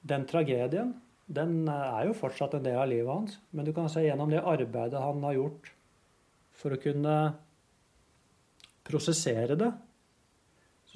Den 0.08 0.26
tragedien, 0.30 0.92
den 1.26 1.64
eh, 1.66 1.88
er 1.98 2.08
jo 2.08 2.18
fortsatt 2.20 2.58
en 2.58 2.66
del 2.68 2.78
av 2.78 2.88
livet 2.90 3.10
hans. 3.10 3.40
Men 3.50 3.66
du 3.66 3.72
kan 3.76 3.88
se 3.92 4.04
gjennom 4.04 4.30
det 4.32 4.44
arbeidet 4.44 5.02
han 5.02 5.24
har 5.26 5.38
gjort 5.38 5.72
for 6.58 6.74
å 6.74 6.80
kunne 6.82 7.16
prosessere 8.88 9.56
det, 9.58 9.72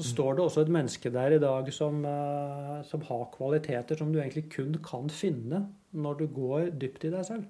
så 0.02 0.08
står 0.08 0.36
det 0.36 0.42
også 0.44 0.64
et 0.64 0.70
menneske 0.74 1.10
der 1.14 1.36
i 1.36 1.40
dag 1.42 1.68
som, 1.74 2.00
eh, 2.04 2.78
som 2.88 3.02
har 3.06 3.28
kvaliteter 3.34 3.98
som 3.98 4.12
du 4.12 4.18
egentlig 4.18 4.48
kun 4.50 4.74
kan 4.82 5.10
finne 5.12 5.68
når 5.92 6.18
du 6.18 6.26
går 6.26 6.72
dypt 6.80 7.04
i 7.06 7.12
deg 7.12 7.26
selv. 7.28 7.44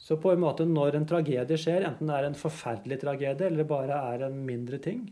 Så 0.00 0.16
på 0.20 0.30
en 0.32 0.42
måte 0.42 0.66
når 0.66 0.96
en 0.96 1.06
tragedie 1.06 1.58
skjer, 1.58 1.84
enten 1.86 2.06
det 2.06 2.16
er 2.16 2.28
en 2.28 2.38
forferdelig 2.38 3.00
tragedie 3.02 3.46
eller 3.46 3.64
det 3.64 3.70
bare 3.70 3.98
er 4.14 4.26
en 4.26 4.38
mindre 4.46 4.78
ting, 4.78 5.08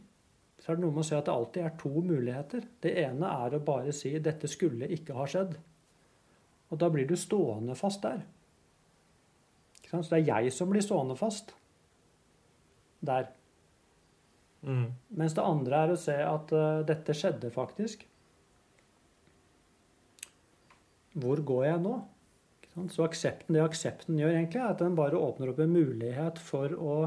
så 0.59 0.73
er 0.73 0.79
det 0.79 0.85
noe 0.85 0.95
med 0.95 1.05
å 1.05 1.09
si 1.09 1.17
at 1.17 1.27
det 1.27 1.35
alltid 1.35 1.65
er 1.65 1.77
to 1.79 1.93
muligheter. 2.03 2.65
Det 2.83 2.95
ene 3.05 3.31
er 3.47 3.55
å 3.55 3.65
bare 3.65 3.93
si 3.93 4.19
'dette 4.19 4.49
skulle 4.51 4.89
ikke 4.91 5.15
ha 5.15 5.27
skjedd'. 5.27 5.57
Og 6.71 6.79
da 6.79 6.89
blir 6.91 7.07
du 7.07 7.17
stående 7.17 7.75
fast 7.75 8.03
der. 8.03 8.25
Så 9.89 10.03
det 10.03 10.19
er 10.19 10.43
jeg 10.43 10.53
som 10.53 10.71
blir 10.71 10.83
stående 10.85 11.17
fast 11.17 11.55
der. 13.01 13.29
Mm. 14.67 14.91
Mens 15.19 15.37
det 15.37 15.45
andre 15.45 15.83
er 15.85 15.93
å 15.93 15.99
se 16.01 16.17
at 16.25 16.53
uh, 16.55 16.85
dette 16.87 17.15
skjedde 17.17 17.51
faktisk. 17.55 18.05
Hvor 21.19 21.43
går 21.47 21.65
jeg 21.69 21.83
nå? 21.85 21.97
Så 22.93 23.03
aksepten, 23.03 23.57
det 23.57 23.63
aksepten 23.65 24.19
gjør, 24.21 24.37
egentlig, 24.37 24.61
er 24.63 24.75
at 24.75 24.83
den 24.83 24.95
bare 24.99 25.19
åpner 25.19 25.51
opp 25.51 25.59
en 25.63 25.75
mulighet 25.75 26.39
for 26.43 26.75
å 26.79 26.99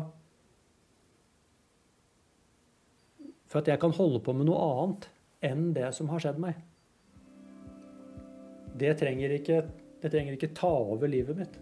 For 3.51 3.59
at 3.59 3.67
jeg 3.67 3.81
kan 3.83 3.91
holde 3.91 4.21
på 4.23 4.31
med 4.31 4.47
noe 4.47 4.59
annet 4.63 5.09
enn 5.43 5.73
det 5.75 5.89
som 5.91 6.07
har 6.07 6.21
skjedd 6.23 6.37
meg. 6.39 6.55
Det 8.79 8.93
trenger 9.01 9.33
ikke, 9.35 9.57
det 9.99 10.11
trenger 10.13 10.37
ikke 10.37 10.53
ta 10.55 10.69
over 10.71 11.11
livet 11.11 11.35
mitt. 11.35 11.57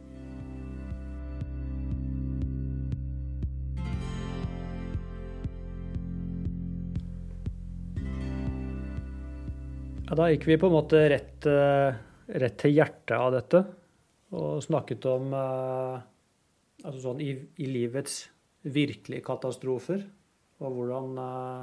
Da 10.20 10.28
gikk 10.34 10.50
vi 10.50 10.58
på 10.60 10.68
en 10.68 10.76
måte 10.76 11.00
rett, 11.14 11.46
eh, 11.48 11.96
rett 12.44 12.58
til 12.60 12.76
hjertet 12.76 13.16
av 13.16 13.32
dette 13.38 13.62
og 14.36 14.60
snakket 14.66 15.06
om 15.08 15.32
eh, 15.32 16.02
altså 16.84 17.04
sånn 17.06 17.22
i, 17.24 17.32
i 17.64 17.68
livets 17.70 18.26
virkelige 18.68 19.24
katastrofer, 19.24 20.04
og 20.60 20.76
hvordan 20.76 21.22
eh, 21.24 21.62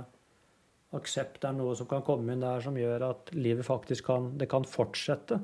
aksept 0.96 1.44
er 1.44 1.52
noe 1.58 1.76
som 1.76 1.88
kan 1.90 2.04
komme 2.06 2.32
inn 2.32 2.46
der 2.46 2.64
som 2.64 2.78
gjør 2.80 3.10
at 3.10 3.34
livet 3.36 3.68
faktisk 3.68 4.08
kan, 4.08 4.32
det 4.40 4.48
kan 4.48 4.64
fortsette. 4.64 5.38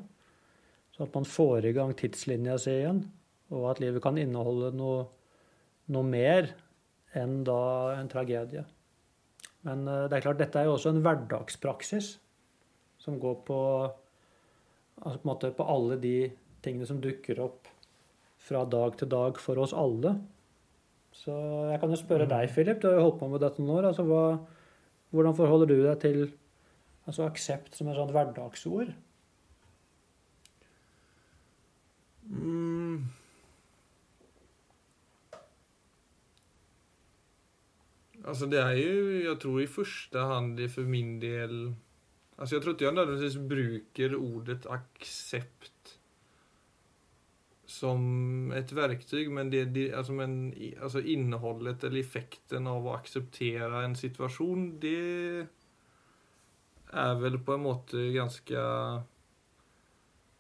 Så 0.93 1.05
at 1.05 1.13
man 1.17 1.29
får 1.29 1.69
i 1.69 1.75
gang 1.77 1.93
tidslinja 1.97 2.57
si 2.61 2.79
igjen, 2.79 3.05
og 3.53 3.69
at 3.75 3.85
livet 3.85 4.05
kan 4.05 4.17
inneholde 4.21 4.73
noe, 4.77 5.05
noe 5.93 6.09
mer 6.09 6.49
enn 7.19 7.43
da 7.45 7.61
en 7.99 8.09
tragedie. 8.09 8.65
Men 9.69 9.85
det 9.85 10.17
er 10.17 10.25
klart, 10.25 10.41
dette 10.41 10.59
er 10.59 10.71
jo 10.71 10.79
også 10.79 10.95
en 10.95 11.05
hverdagspraksis 11.05 12.15
som 13.03 13.19
går 13.23 13.41
på, 13.47 13.59
altså 15.03 15.19
på, 15.19 15.29
måte 15.29 15.51
på 15.57 15.67
alle 15.67 15.99
de 16.03 16.17
tingene 16.63 16.87
som 16.87 17.01
dukker 17.03 17.41
opp 17.43 17.71
fra 18.43 18.65
dag 18.67 18.99
til 18.99 19.11
dag 19.11 19.39
for 19.43 19.59
oss 19.63 19.75
alle. 19.75 20.17
Så 21.13 21.35
jeg 21.71 21.81
kan 21.83 21.93
jo 21.93 21.99
spørre 21.99 22.29
deg, 22.31 22.51
Philip, 22.55 22.81
du 22.81 22.89
har 22.89 22.99
jo 22.99 23.07
holdt 23.09 23.19
på 23.21 23.31
med 23.31 23.43
dette 23.43 23.63
nå. 23.63 23.81
Altså, 23.83 24.07
hva, 24.07 24.23
hvordan 25.13 25.37
forholder 25.39 25.71
du 25.71 25.79
deg 25.83 25.99
til 26.03 26.21
altså, 27.07 27.27
aksept 27.27 27.77
som 27.77 27.91
et 27.91 27.99
sånt 27.99 28.15
hverdagsord? 28.15 28.95
Mm. 32.33 33.03
Altså, 38.23 38.47
det 38.47 38.61
er 38.63 38.77
jo 38.79 39.09
Jeg 39.27 39.39
tror 39.43 39.59
i 39.61 39.67
første 39.67 40.21
hand 40.31 40.55
det 40.57 40.71
for 40.71 40.87
min 40.89 41.17
del 41.21 41.75
Alltså 42.37 42.55
jag 42.55 42.63
tror 42.63 42.73
inte 42.73 42.85
jag 42.85 42.95
nödvändigtvis 42.95 43.49
bruker 43.49 44.15
ordet 44.15 44.67
accept 44.67 45.99
som 47.65 48.53
ett 48.53 48.73
verktyg, 48.73 49.31
men 49.31 49.51
det, 49.51 49.65
det 49.65 49.93
alltså, 49.95 50.13
men, 50.13 50.55
alltså 50.83 51.01
innehållet 51.01 51.85
eller 51.85 52.01
effekten 52.01 52.67
av 52.67 52.89
att 52.89 53.01
acceptera 53.01 53.85
en 53.85 53.97
situation, 53.97 54.81
det 54.81 55.47
är 56.91 57.15
väl 57.15 57.39
på 57.39 57.55
en 57.55 57.61
måte 57.61 58.13
ganska 58.13 58.63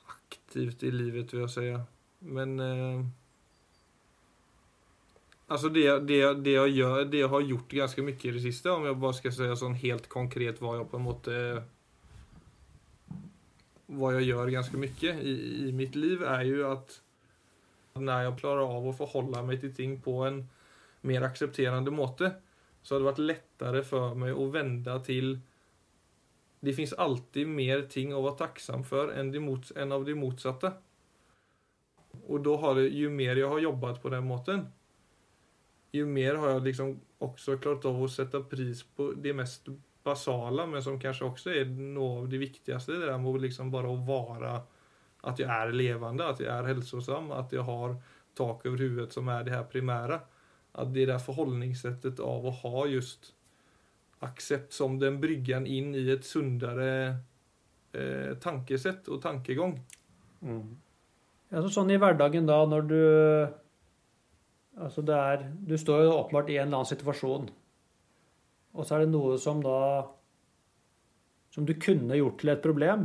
aktivt 0.04 0.82
i 0.82 0.90
livet, 0.90 1.34
vil 1.34 1.40
jeg 1.40 1.50
si. 1.50 1.78
Men 2.18 2.60
eh, 2.60 3.06
Alltså 5.52 5.68
det, 5.68 5.98
det, 5.98 6.34
det, 6.34 6.50
jag 6.50 6.68
gör, 6.68 7.04
det 7.04 7.18
jag 7.18 7.28
har 7.28 7.40
gjort 7.40 7.72
ganska 7.72 8.02
mycket 8.02 8.24
i 8.24 8.30
det 8.30 8.40
sista, 8.40 8.72
om 8.72 8.84
jag 8.84 8.96
bara 8.96 9.12
ska 9.12 9.32
säga 9.32 9.56
sån 9.56 9.74
helt 9.74 10.08
konkret 10.08 10.60
vad 10.60 10.78
jag 10.78 10.90
på 10.90 10.96
en 10.96 11.02
måte 11.02 11.62
vad 13.98 14.14
jag 14.14 14.22
gör 14.22 14.48
ganska 14.48 14.76
mycket 14.76 15.16
i, 15.16 15.68
i 15.68 15.72
mitt 15.72 15.94
liv 15.94 16.22
är 16.22 16.42
ju 16.42 16.66
att 16.66 17.00
när 17.94 18.22
jag 18.22 18.38
klarar 18.38 18.76
av 18.76 18.88
att 18.88 18.96
förhålla 18.96 19.42
mig 19.42 19.60
till 19.60 19.74
ting 19.74 20.00
på 20.00 20.24
en 20.24 20.48
mer 21.00 21.22
accepterande 21.22 21.90
måte 21.90 22.32
så 22.82 22.94
har 22.94 23.00
det 23.00 23.04
varit 23.04 23.18
lättare 23.18 23.82
för 23.82 24.14
mig 24.14 24.30
att 24.30 24.52
vända 24.52 25.00
till 25.00 25.40
det 26.60 26.72
finns 26.72 26.92
alltid 26.92 27.48
mer 27.48 27.82
ting 27.82 28.12
att 28.12 28.22
vara 28.22 28.32
tacksam 28.32 28.84
för 28.84 29.08
än, 29.08 29.32
de 29.32 29.62
än 29.76 29.92
av 29.92 30.04
det 30.04 30.14
motsatta. 30.14 30.72
Och 32.26 32.40
då 32.40 32.56
har 32.56 32.74
det, 32.74 32.88
ju 32.88 33.10
mer 33.10 33.36
jag 33.36 33.48
har 33.48 33.58
jobbat 33.58 34.02
på 34.02 34.08
den 34.08 34.24
måten 34.24 34.66
ju 35.92 36.06
mer 36.06 36.34
har 36.34 36.50
jag 36.50 36.64
liksom 36.64 37.00
också 37.18 37.58
klarat 37.58 37.84
av 37.84 38.04
att 38.04 38.12
sätta 38.12 38.40
pris 38.40 38.82
på 38.82 39.12
det 39.16 39.34
mest 39.34 39.68
basala 40.04 40.66
men 40.66 40.82
som 40.82 40.98
kanskje 41.00 41.28
også 41.28 41.54
er 41.54 41.70
noe 41.70 42.22
av 42.22 42.30
det 42.30 42.40
viktigste. 42.42 42.98
Det 42.98 43.10
der 43.10 43.20
med 43.22 43.40
liksom 43.42 43.70
bare 43.72 43.90
å 43.90 44.00
være 44.06 44.60
At 45.22 45.38
jeg 45.38 45.46
er 45.46 45.70
levende, 45.70 46.24
at 46.26 46.40
jeg 46.42 46.50
er 46.50 46.66
hälsosam, 46.66 47.28
at 47.30 47.52
jeg 47.54 47.62
har 47.62 47.92
tak 48.34 48.64
over 48.66 48.80
huvudet 48.82 49.12
som 49.14 49.28
er 49.30 49.44
det 49.46 49.52
her 49.54 49.62
primære. 49.70 50.16
At 50.74 50.90
det 50.92 51.06
der 51.06 51.22
forholdningssettet 51.22 52.18
av 52.18 52.42
å 52.42 52.50
ha 52.50 52.86
just 52.90 53.30
aksept 54.26 54.72
som 54.74 54.98
den 54.98 55.20
bryggen 55.22 55.66
inn 55.66 55.94
i 55.94 56.08
et 56.10 56.26
sunnere 56.26 56.88
eh, 57.94 58.34
tankesett 58.42 59.06
og 59.14 59.22
tankegång. 59.22 59.76
Mm. 60.42 60.76
Altså 61.52 61.70
sånn 61.70 61.94
i 61.94 62.00
hverdagen 62.02 62.48
da, 62.48 62.64
når 62.66 62.88
du 62.90 63.02
Altså 64.72 65.02
det 65.04 65.14
er 65.14 65.42
Du 65.68 65.74
står 65.76 66.06
jo 66.06 66.14
åpenbart 66.16 66.48
i 66.48 66.56
en 66.56 66.70
eller 66.70 66.80
annen 66.80 66.88
situasjon. 66.88 67.50
Og 68.72 68.86
så 68.86 68.96
er 68.96 69.04
det 69.04 69.12
noe 69.12 69.36
som 69.40 69.60
da 69.64 69.78
Som 71.52 71.66
du 71.68 71.74
kunne 71.76 72.16
gjort 72.16 72.38
til 72.40 72.48
et 72.48 72.62
problem, 72.64 73.02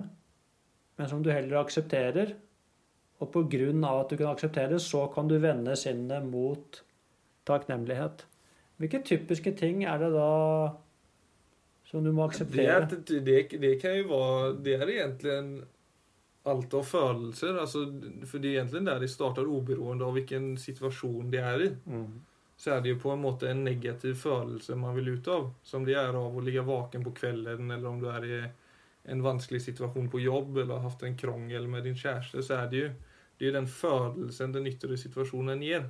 men 0.96 1.10
som 1.12 1.20
du 1.24 1.28
heller 1.34 1.60
aksepterer. 1.60 2.30
Og 3.20 3.36
av 3.36 4.00
at 4.00 4.10
du 4.10 4.16
kan 4.16 4.30
akseptere, 4.32 4.80
så 4.80 5.08
kan 5.12 5.28
du 5.28 5.36
vende 5.38 5.76
sinnet 5.76 6.24
mot 6.24 6.80
takknemlighet. 7.44 8.24
Hvilke 8.78 9.02
typiske 9.04 9.52
ting 9.58 9.84
er 9.84 10.00
det 10.00 10.14
da 10.14 10.32
som 11.90 12.04
du 12.06 12.14
må 12.14 12.28
akseptere? 12.28 12.88
Det, 12.88 13.20
det, 13.26 13.60
det 13.60 13.74
kan 13.82 13.98
jo 13.98 14.08
være 14.14 14.54
Det 14.64 14.78
er 14.78 14.94
egentlig 14.94 15.66
alt 16.48 16.74
av 16.78 16.88
følelser. 16.88 17.60
Altså, 17.60 17.84
for 18.26 18.44
det 18.44 18.54
er 18.54 18.62
egentlig 18.62 18.86
der 18.88 19.04
det 19.04 19.12
starter, 19.12 19.48
uberoende 19.48 20.06
av 20.08 20.16
hvilken 20.16 20.54
situasjon 20.62 21.32
det 21.34 21.44
er 21.44 21.66
i. 21.66 21.70
Mm. 21.86 22.12
Så 22.58 22.72
er 22.74 22.82
det 22.82 22.96
jo 22.96 23.02
på 23.02 23.12
en 23.14 23.22
måte 23.22 23.52
en 23.52 23.64
negativ 23.64 24.16
følelse 24.18 24.76
man 24.76 24.96
vil 24.98 25.14
ut 25.18 25.28
av. 25.30 25.52
Som 25.64 25.86
det 25.86 25.94
er 26.00 26.16
av 26.18 26.38
å 26.38 26.42
ligge 26.42 26.66
vaken 26.66 27.04
på 27.06 27.14
kvelden, 27.20 27.70
eller 27.72 27.90
om 27.90 28.00
du 28.02 28.08
er 28.10 28.26
i 28.26 28.40
en 29.08 29.22
vanskelig 29.24 29.62
situasjon 29.62 30.10
på 30.10 30.24
jobb, 30.24 30.58
eller 30.58 30.80
har 30.80 30.90
hatt 30.90 31.06
en 31.06 31.18
krangel 31.18 31.70
med 31.70 31.86
din 31.86 31.96
kjæreste, 31.98 32.42
så 32.44 32.64
er 32.64 32.72
det 32.72 32.82
jo 32.82 32.90
det 33.38 33.52
er 33.52 33.54
den 33.60 33.70
følelsen 33.70 34.54
den 34.56 34.66
ytre 34.66 34.98
situasjonen 34.98 35.62
gir. 35.62 35.84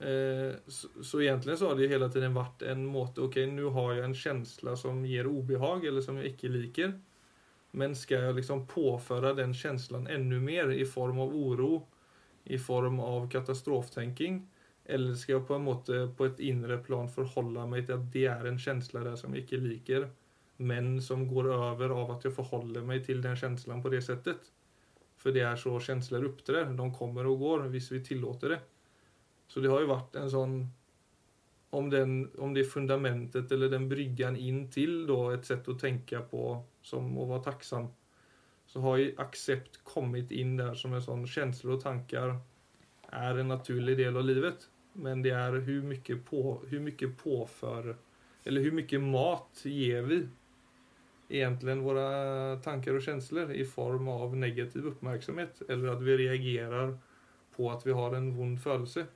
Eh, 0.00 0.54
så, 0.68 1.20
egentlig 1.20 1.58
så 1.58 1.68
har 1.68 1.76
det 1.76 1.84
jo 1.84 1.92
hele 1.92 2.08
tiden 2.10 2.34
vært 2.34 2.64
en 2.66 2.80
måte 2.90 3.22
Ok, 3.22 3.36
nå 3.46 3.68
har 3.76 3.92
jeg 3.94 4.04
en 4.08 4.16
følelse 4.18 4.74
som 4.80 5.04
gir 5.06 5.28
ubehag, 5.28 5.84
eller 5.86 6.04
som 6.04 6.18
jeg 6.18 6.32
ikke 6.32 6.50
liker. 6.54 6.96
Men 7.76 7.94
skal 7.98 8.28
jeg 8.28 8.38
liksom 8.40 8.64
påføre 8.70 9.34
den 9.36 9.54
følelsen 9.54 10.08
enda 10.10 10.40
mer 10.40 10.72
i 10.72 10.86
form 10.86 11.20
av 11.22 11.34
oro, 11.34 11.84
i 12.44 12.58
form 12.58 13.00
av 13.04 13.28
katastroftänking? 13.30 14.42
Eller 14.84 15.14
skal 15.16 15.38
jeg 15.38 15.46
på 15.48 15.56
en 15.56 15.64
måte 15.64 16.00
på 16.16 16.26
et 16.28 16.42
indre 16.44 16.76
plan 16.84 17.08
forholde 17.08 17.64
meg 17.70 17.86
til 17.86 17.96
at 17.96 18.10
det 18.12 18.26
er 18.28 18.48
en 18.48 18.60
følelse 18.60 19.04
der 19.06 19.16
som 19.16 19.34
jeg 19.34 19.46
ikke 19.46 19.62
liker, 19.62 20.08
men 20.56 20.98
som 21.02 21.24
går 21.26 21.48
over 21.54 21.94
av 21.96 22.12
at 22.16 22.26
jeg 22.28 22.36
forholder 22.36 22.84
meg 22.86 23.02
til 23.06 23.22
den 23.24 23.38
følelsen 23.38 23.82
på 23.82 23.92
det 23.94 24.02
settet? 24.04 24.50
For 25.16 25.32
det 25.32 25.46
er 25.48 25.56
så 25.56 25.72
følelser 25.80 26.28
opptrer. 26.28 26.68
de 26.76 26.90
kommer 26.92 27.26
og 27.26 27.40
går 27.40 27.68
hvis 27.72 27.90
vi 27.94 28.04
tillater 28.04 28.56
det. 28.56 28.60
Så 29.48 29.60
det 29.60 29.70
har 29.72 29.80
jo 29.80 29.92
vært 29.94 30.16
en 30.20 30.30
sånn 30.30 30.56
om, 31.74 31.88
den, 31.90 32.30
om 32.38 32.52
det 32.54 32.68
fundamentet 32.70 33.50
eller 33.52 33.72
den 33.72 33.88
bryggen 33.90 34.36
in 34.36 34.68
til 34.70 35.06
da, 35.08 35.32
et 35.34 35.48
sett 35.48 35.66
å 35.66 35.74
tenke 35.74 36.20
på 36.30 36.60
som 36.86 37.08
å 37.18 37.26
være 37.32 37.46
tacksam 37.48 37.88
så 38.66 38.80
har 38.80 38.96
ju 38.96 39.14
accept 39.16 39.80
kommet 39.84 40.32
inn 40.32 40.56
der 40.56 40.74
som 40.74 40.94
en 40.94 41.02
sånn 41.02 41.26
känslor 41.28 41.76
og 41.76 41.82
tanker 41.82 42.36
er 43.14 43.38
en 43.38 43.52
naturlig 43.52 43.96
del 44.00 44.16
av 44.16 44.26
livet. 44.26 44.68
Men 44.96 45.22
det 45.22 45.30
är 45.30 45.52
hur 45.52 45.82
mycket, 45.82 46.24
på, 46.24 46.62
hur 46.68 46.80
mycket 46.80 47.16
påför 47.16 47.96
eller 48.44 48.60
hur 48.60 48.72
mycket 48.72 49.00
mat 49.00 49.60
ger 49.62 50.02
vi 50.02 50.28
egentligen 51.28 51.82
våra 51.82 52.56
tankar 52.56 52.94
och 52.94 53.02
känslor 53.02 53.52
i 53.52 53.64
form 53.64 54.08
av 54.08 54.36
negativ 54.36 54.86
uppmärksamhet 54.86 55.62
eller 55.68 55.88
att 55.88 56.02
vi 56.02 56.16
reagerar 56.16 56.98
på 57.56 57.70
att 57.70 57.86
vi 57.86 57.92
har 57.92 58.14
en 58.14 58.36
vond 58.36 58.62
födelse. 58.62 59.06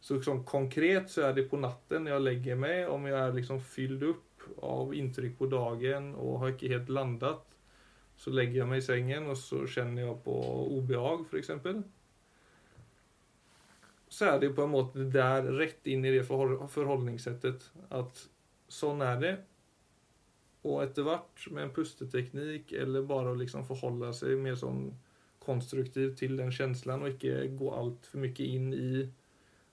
Så 0.00 0.14
liksom, 0.14 0.44
konkret 0.44 1.10
så 1.10 1.20
är 1.20 1.32
det 1.32 1.42
på 1.42 1.56
natten 1.56 2.04
när 2.04 2.10
jag 2.10 2.22
mig, 2.58 2.86
om 2.86 3.06
jag 3.06 3.20
är 3.20 3.32
liksom 3.32 3.60
fylld 3.60 4.02
upp 4.02 4.40
av 4.56 4.94
intryck 4.94 5.38
på 5.38 5.46
dagen 5.46 6.14
och 6.14 6.38
har 6.38 6.48
inte 6.48 6.68
helt 6.68 6.88
landat, 6.88 7.46
så 8.16 8.30
lägger 8.30 8.58
jag 8.58 8.68
mig 8.68 8.78
i 8.78 8.82
sängen 8.82 9.26
och 9.26 9.38
så 9.38 9.66
känner 9.66 10.02
jag 10.02 10.24
på 10.24 10.66
obehag 10.76 11.26
för 11.30 11.36
exempel. 11.36 11.82
Så 14.16 14.30
er 14.30 14.38
det 14.40 14.54
på 14.56 14.64
en 14.64 14.72
måte 14.72 15.04
der, 15.12 15.44
rett 15.58 15.88
in 15.92 16.04
i 16.08 16.14
det 16.14 16.22
forholdningssettet. 16.24 17.66
At 17.92 18.22
sånn 18.72 19.02
er 19.04 19.18
det. 19.20 19.34
Og 20.66 20.80
etter 20.86 21.04
hvert, 21.06 21.42
med 21.52 21.66
en 21.66 21.74
pusteteknik 21.76 22.72
eller 22.72 23.04
bara 23.06 23.34
liksom 23.36 23.66
forholde 23.68 24.08
seg 24.16 24.40
mer 24.40 24.56
sånn 24.58 24.88
konstruktivt 25.44 26.16
til 26.18 26.34
den 26.40 26.50
følelsen, 26.50 27.04
og 27.04 27.12
ikke 27.12 27.44
gå 27.60 27.70
altfor 27.76 28.24
mye 28.24 28.48
inn 28.48 28.72
in 28.72 28.72
i 28.74 29.04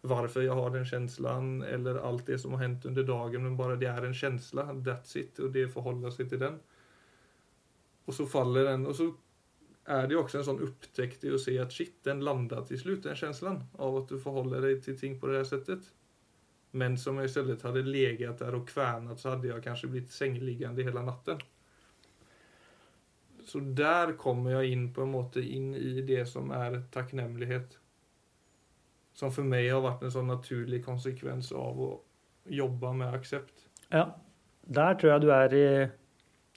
hvorfor 0.03 0.43
jeg 0.43 0.59
har 0.59 0.75
den 0.75 0.85
følelsen, 0.85 1.55
eller 1.63 2.01
alt 2.03 2.27
det 2.27 2.41
som 2.43 2.57
har 2.57 2.65
hendt 2.65 2.85
under 2.89 3.07
dagen 3.07 3.47
men 3.47 3.57
bare 3.57 3.79
det 3.79 3.87
er 3.89 4.05
en 4.05 4.13
følelse. 4.13 4.67
that's 4.83 5.15
it 5.15 5.39
Og 5.39 5.53
det 5.53 5.69
forholder 5.71 6.11
seg 6.11 6.29
til 6.29 6.43
den. 6.43 6.59
Og 8.05 8.13
så 8.13 8.25
faller 8.27 8.67
den 8.67 8.85
Og 8.85 8.95
så 8.95 9.13
är 9.85 10.07
det 10.07 10.15
också 10.15 10.37
en 10.37 10.43
sånn 10.43 10.59
upptäckt 10.59 11.23
i 11.23 11.33
att 11.33 11.41
se 11.41 11.59
att 11.59 11.71
shit, 11.71 12.03
den 12.03 12.19
landar 12.19 12.61
till 12.61 12.79
slut 12.79 13.03
den 13.03 13.15
känslan 13.15 13.63
av 13.77 13.97
at 13.97 14.09
du 14.09 14.19
forholder 14.19 14.61
deg 14.61 14.83
til 14.83 14.99
ting 14.99 15.19
på 15.19 15.27
det 15.27 15.37
här 15.37 15.43
sättet. 15.43 15.91
Men 16.71 16.97
som 16.97 17.17
jag 17.17 17.25
istället 17.25 17.61
hade 17.61 17.81
legat 17.81 18.39
där 18.39 18.55
och 18.55 18.69
kvernet, 18.69 19.19
så 19.19 19.29
hadde 19.29 19.47
jeg 19.47 19.63
kanskje 19.63 19.87
blitt 19.87 20.11
sängliggande 20.11 20.83
hele 20.83 21.01
natten. 21.01 21.39
Så 23.45 23.59
der 23.59 24.17
kommer 24.17 24.51
jeg 24.51 24.71
inn 24.71 24.87
på 24.93 25.03
en 25.03 25.11
måte 25.11 25.41
inn 25.41 25.75
i 25.75 26.01
det 26.01 26.25
som 26.25 26.51
er 26.51 26.81
takknemlighet. 26.91 27.79
som 29.13 29.31
for 29.31 29.45
meg 29.45 29.69
har 29.69 29.83
vært 29.83 30.03
en 30.03 30.13
sånn 30.13 30.31
naturlig 30.31 30.81
konsekvens 30.85 31.51
av 31.53 31.79
å 31.81 31.89
jobbe 32.49 32.93
med 32.97 33.13
aksept. 33.13 33.67
Ja. 33.89 34.07
Der 34.63 34.95
tror 34.95 35.11
jeg 35.11 35.21
du 35.21 35.29
er 35.35 35.53
i, 35.53 35.67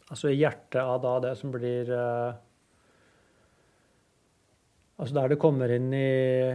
altså 0.08 0.30
i 0.30 0.38
hjertet 0.38 0.80
av 0.80 1.00
da 1.02 1.16
det 1.24 1.32
som 1.40 1.50
blir 1.54 1.90
uh, 1.90 2.38
Altså 4.96 5.18
der 5.18 5.32
det 5.32 5.40
kommer 5.40 5.72
inn 5.72 5.90
i, 5.92 6.52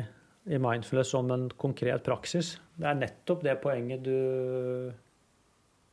i, 0.50 0.58
mindfulness 0.58 1.12
som 1.14 1.30
en 1.34 1.46
konkret 1.62 2.02
praksis. 2.06 2.56
Det 2.74 2.88
er 2.90 2.98
nettopp 2.98 3.44
det 3.46 3.60
poenget 3.62 4.02
du, 4.06 4.90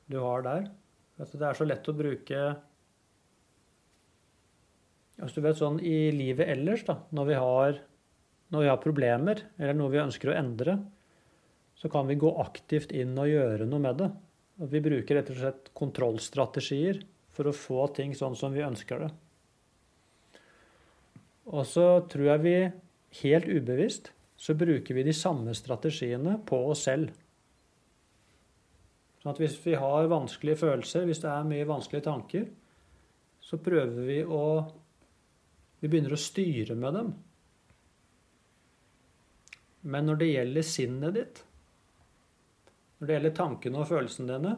du 0.09 0.17
har 0.23 0.47
der. 0.47 0.71
Altså 1.19 1.41
det 1.41 1.49
er 1.49 1.59
så 1.59 1.67
lett 1.69 1.91
å 1.91 1.97
bruke 1.99 2.47
altså 5.19 5.41
du 5.41 5.47
vet 5.49 5.59
sånn 5.59 5.81
I 5.83 6.13
livet 6.15 6.47
ellers, 6.55 6.85
da, 6.87 7.01
når 7.11 7.31
vi 7.33 7.39
har 7.43 7.81
når 8.49 8.65
vi 8.65 8.71
har 8.71 8.81
problemer, 8.81 9.43
eller 9.59 9.77
noe 9.77 9.93
vi 9.93 10.01
ønsker 10.01 10.31
å 10.31 10.39
endre, 10.39 10.79
så 11.77 11.91
kan 11.93 12.09
vi 12.09 12.17
gå 12.19 12.31
aktivt 12.41 12.95
inn 12.97 13.13
og 13.21 13.29
gjøre 13.29 13.67
noe 13.69 13.83
med 13.85 14.01
det. 14.01 14.09
Vi 14.73 14.81
bruker 14.83 15.19
rett 15.19 15.29
og 15.31 15.39
slett 15.39 15.69
kontrollstrategier 15.77 17.03
for 17.35 17.51
å 17.51 17.55
få 17.55 17.87
ting 17.95 18.17
sånn 18.19 18.35
som 18.39 18.55
vi 18.57 18.65
ønsker 18.65 19.05
det. 19.05 19.11
Og 21.49 21.65
så 21.67 21.87
tror 22.11 22.33
jeg 22.35 22.45
vi 22.45 22.57
helt 23.23 23.49
ubevisst 23.49 24.13
så 24.39 24.55
bruker 24.55 24.95
vi 24.95 25.03
de 25.03 25.15
samme 25.17 25.55
strategiene 25.55 26.37
på 26.47 26.61
oss 26.71 26.85
selv. 26.87 27.11
Sånn 29.19 29.33
at 29.33 29.41
hvis 29.43 29.57
vi 29.65 29.75
har 29.75 30.07
vanskelige 30.13 30.61
følelser, 30.61 31.09
hvis 31.09 31.25
det 31.25 31.33
er 31.33 31.49
mye 31.49 31.67
vanskelige 31.67 32.07
tanker, 32.07 32.45
så 33.43 33.59
prøver 33.59 34.05
vi 34.07 34.21
å 34.25 34.45
Vi 35.79 35.87
begynner 35.87 36.17
å 36.17 36.19
styre 36.19 36.75
med 36.75 36.97
dem. 36.97 37.11
Men 39.87 40.09
når 40.09 40.17
det 40.19 40.27
gjelder 40.27 40.65
sinnet 40.67 41.15
ditt, 41.15 41.37
når 42.99 43.07
det 43.07 43.15
gjelder 43.15 43.37
tankene 43.37 43.79
og 43.79 43.87
følelsene 43.87 44.33
dine, 44.33 44.57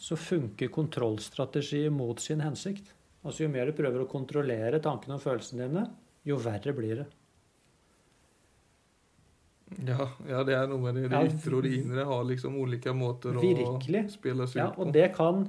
så 0.00 0.16
funker 0.16 0.72
kontrollstrategier 0.72 1.92
mot 1.92 2.24
sin 2.24 2.40
hensikt. 2.40 2.88
Altså 3.20 3.44
Jo 3.44 3.50
mer 3.52 3.68
du 3.68 3.76
prøver 3.76 4.00
å 4.00 4.08
kontrollere 4.08 4.80
tankene 4.80 5.18
og 5.18 5.26
følelsene 5.26 5.66
dine, 5.66 5.84
jo 6.26 6.36
verre 6.42 6.72
blir 6.76 7.00
det. 7.02 7.06
Ja, 9.86 10.08
ja, 10.26 10.42
det 10.44 10.54
er 10.58 10.66
noe 10.66 10.82
med 10.82 10.96
det. 10.98 11.06
Det 11.12 11.20
ytre 11.30 11.56
og 11.56 11.62
det 11.64 11.72
indre 11.78 12.04
har 12.08 12.24
liksom 12.26 12.56
ulike 12.58 12.92
måter 12.96 13.36
å 13.38 13.42
spille 13.42 14.02
spilles 14.10 14.56
ut 14.56 14.58
Ja, 14.58 14.68
på. 14.74 14.82
og 14.82 14.92
det 14.92 15.12
kan 15.14 15.44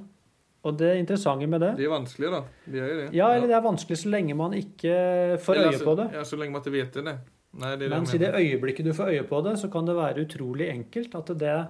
Og 0.62 0.76
det 0.78 0.92
interessante 1.00 1.48
med 1.50 1.60
det 1.60 1.72
Det 1.80 1.84
er 1.88 1.90
vanskelig, 1.90 2.28
da. 2.30 2.40
Det 2.70 2.78
er 2.80 2.92
det. 3.00 3.06
Ja, 3.18 3.32
eller 3.34 3.48
det 3.50 3.56
er 3.56 3.64
vanskelig 3.64 3.98
så 3.98 4.12
lenge 4.14 4.36
man 4.38 4.52
ikke 4.54 5.38
får 5.42 5.58
øye 5.58 5.78
på 5.82 5.94
det. 5.98 6.06
Ja, 6.14 6.22
Så 6.22 6.38
lenge 6.38 6.52
man 6.54 6.62
ikke 6.62 6.76
vet 6.76 6.92
det, 6.94 7.02
nei. 7.04 7.16
Det 7.52 7.66
er 7.72 7.76
det 7.80 7.88
Mens 7.90 8.14
i 8.14 8.18
det 8.22 8.30
øyeblikket 8.32 8.84
du 8.86 8.92
får 8.94 9.10
øye 9.10 9.24
på 9.28 9.40
det, 9.42 9.58
så 9.58 9.68
kan 9.68 9.84
det 9.84 9.96
være 9.96 10.22
utrolig 10.22 10.68
enkelt. 10.70 11.14
At 11.18 11.26
det, 11.26 11.66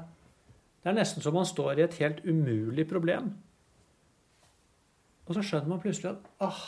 det 0.84 0.92
er 0.92 0.92
nesten 0.92 1.22
som 1.24 1.32
man 1.34 1.48
står 1.48 1.78
i 1.80 1.82
et 1.88 1.94
helt 1.94 2.20
umulig 2.28 2.84
problem. 2.86 3.32
Og 5.26 5.34
så 5.34 5.40
skjønner 5.42 5.68
man 5.72 5.80
plutselig 5.80 6.12
at 6.12 6.28
ah, 6.44 6.60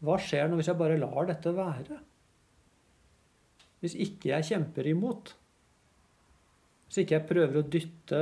Hva 0.00 0.16
skjer 0.20 0.48
nå 0.48 0.56
hvis 0.58 0.70
jeg 0.70 0.80
bare 0.80 0.98
lar 1.00 1.28
dette 1.28 1.52
være? 1.54 1.98
Hvis 3.80 3.96
ikke 4.00 4.32
jeg 4.32 4.48
kjemper 4.50 4.88
imot? 4.90 5.34
Hvis 6.88 7.02
ikke 7.02 7.16
jeg 7.18 7.28
prøver 7.28 7.60
å 7.60 7.66
dytte 7.70 8.20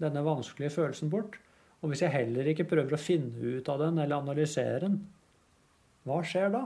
denne 0.00 0.22
vanskelige 0.26 0.74
følelsen 0.74 1.10
bort? 1.12 1.38
Og 1.80 1.92
hvis 1.92 2.04
jeg 2.04 2.14
heller 2.14 2.48
ikke 2.50 2.68
prøver 2.68 2.94
å 2.96 3.00
finne 3.00 3.56
ut 3.58 3.68
av 3.72 3.82
den 3.82 3.98
eller 4.00 4.20
analysere 4.20 4.84
den, 4.86 5.00
hva 6.08 6.22
skjer 6.24 6.52
da? 6.54 6.64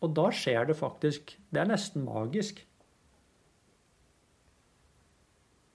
Og 0.00 0.12
da 0.16 0.26
skjer 0.32 0.70
det 0.70 0.74
faktisk 0.78 1.34
Det 1.52 1.60
er 1.60 1.68
nesten 1.68 2.02
magisk. 2.06 2.62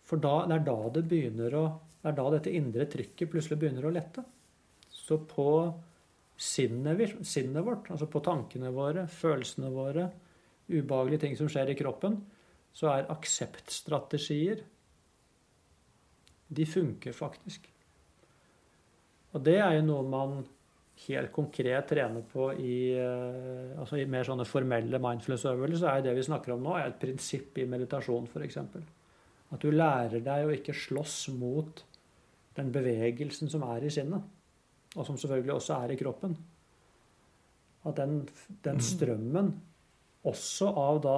For 0.06 0.22
da, 0.22 0.46
det 0.50 0.58
er 0.60 0.66
da 0.66 0.78
det 0.98 1.04
begynner 1.10 1.58
å 1.58 1.66
Det 2.02 2.12
er 2.12 2.18
da 2.20 2.26
dette 2.36 2.54
indre 2.54 2.86
trykket 2.90 3.32
plutselig 3.32 3.58
begynner 3.62 3.88
å 3.88 3.94
lette. 3.94 4.22
Så 4.92 5.18
på 5.30 5.48
sinnet, 6.38 7.16
sinnet 7.26 7.66
vårt, 7.66 7.90
altså 7.92 8.08
på 8.12 8.22
tankene 8.24 8.72
våre, 8.76 9.06
følelsene 9.12 9.72
våre, 9.74 10.10
ubehagelige 10.68 11.26
ting 11.26 11.38
som 11.38 11.50
skjer 11.52 11.72
i 11.72 11.78
kroppen, 11.80 12.20
så 12.76 12.92
er 12.92 13.12
akseptstrategier 13.14 14.66
De 16.56 16.66
funker 16.70 17.16
faktisk. 17.16 17.64
Og 19.34 19.42
det 19.44 19.56
er 19.58 19.80
jo 19.80 19.86
noe 19.88 20.04
man 20.08 20.36
helt 21.08 21.32
konkret 21.36 21.90
trener 21.90 22.24
på 22.32 22.52
i, 22.54 22.94
eh, 22.96 23.74
altså 23.80 23.98
i 24.00 24.06
mer 24.08 24.28
sånne 24.28 24.46
formelle 24.48 25.00
mindfulness-øvelser, 25.02 25.90
er 25.90 26.06
det 26.06 26.14
vi 26.16 26.28
snakker 26.28 26.54
om 26.54 26.64
nå, 26.64 26.76
er 26.78 26.92
et 26.92 27.02
prinsipp 27.02 27.58
i 27.60 27.66
meditasjon, 27.68 28.30
f.eks. 28.32 28.62
At 29.52 29.62
du 29.62 29.74
lærer 29.74 30.24
deg 30.24 30.46
å 30.46 30.54
ikke 30.56 30.76
slåss 30.76 31.18
mot 31.36 31.84
den 32.56 32.72
bevegelsen 32.72 33.52
som 33.52 33.66
er 33.68 33.84
i 33.84 33.92
sinnet, 33.92 34.24
og 34.96 35.08
som 35.08 35.18
selvfølgelig 35.20 35.56
også 35.56 35.80
er 35.80 35.94
i 35.94 36.00
kroppen. 36.00 36.36
At 37.86 37.98
den, 38.00 38.22
den 38.66 38.80
strømmen, 38.82 39.52
også 40.26 40.72
av 40.82 41.02
da 41.04 41.18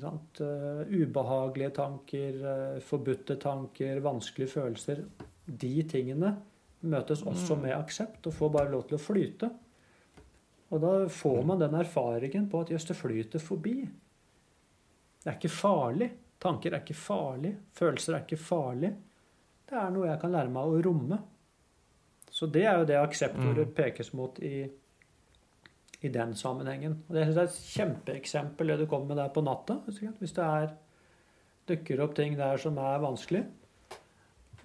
sant, 0.00 0.40
uh, 0.40 0.86
ubehagelige 0.86 1.74
tanker, 1.76 2.38
uh, 2.44 2.78
forbudte 2.86 3.36
tanker, 3.42 4.00
vanskelige 4.04 4.54
følelser, 4.54 5.02
de 5.44 5.74
tingene 5.90 6.36
møtes 6.88 7.24
også 7.28 7.58
med 7.60 7.74
aksept 7.76 8.30
og 8.30 8.36
får 8.36 8.52
bare 8.54 8.72
lov 8.72 8.86
til 8.88 8.96
å 8.96 9.02
flyte. 9.02 9.50
Og 10.70 10.80
da 10.80 10.92
får 11.10 11.42
man 11.44 11.60
den 11.60 11.74
erfaringen 11.74 12.46
på 12.48 12.62
at 12.62 12.70
jøss, 12.72 12.86
det 12.88 12.96
flyter 12.96 13.42
forbi. 13.42 13.76
Det 15.20 15.28
er 15.28 15.36
ikke 15.36 15.52
farlig. 15.52 16.08
Tanker 16.40 16.72
er 16.72 16.84
ikke 16.84 16.96
farlig. 16.96 17.50
Følelser 17.76 18.16
er 18.16 18.24
ikke 18.24 18.40
farlig. 18.40 18.92
Det 19.68 19.76
er 19.76 19.90
noe 19.92 20.08
jeg 20.08 20.20
kan 20.22 20.32
lære 20.32 20.52
meg 20.54 20.70
å 20.70 20.80
romme. 20.86 21.18
Så 22.40 22.48
det 22.48 22.62
er 22.64 22.78
jo 22.80 22.86
det 22.88 22.96
akseptordet 22.96 23.74
pekes 23.76 24.14
mot 24.16 24.38
i, 24.40 24.62
i 26.00 26.08
den 26.08 26.30
sammenhengen. 26.32 26.94
Og 27.04 27.16
det 27.16 27.26
synes 27.26 27.36
jeg 27.36 27.42
er 27.42 27.50
et 27.50 27.74
kjempeeksempel 27.74 28.72
det 28.72 28.78
du 28.80 28.86
kommer 28.88 29.10
med 29.12 29.20
der 29.20 29.34
på 29.34 29.42
natta. 29.44 29.76
Hvis 29.84 30.32
det 30.38 30.46
er, 30.46 30.70
dukker 31.68 32.00
opp 32.00 32.14
ting 32.16 32.38
der 32.38 32.56
som 32.62 32.80
er 32.80 33.04
vanskelig. 33.04 33.44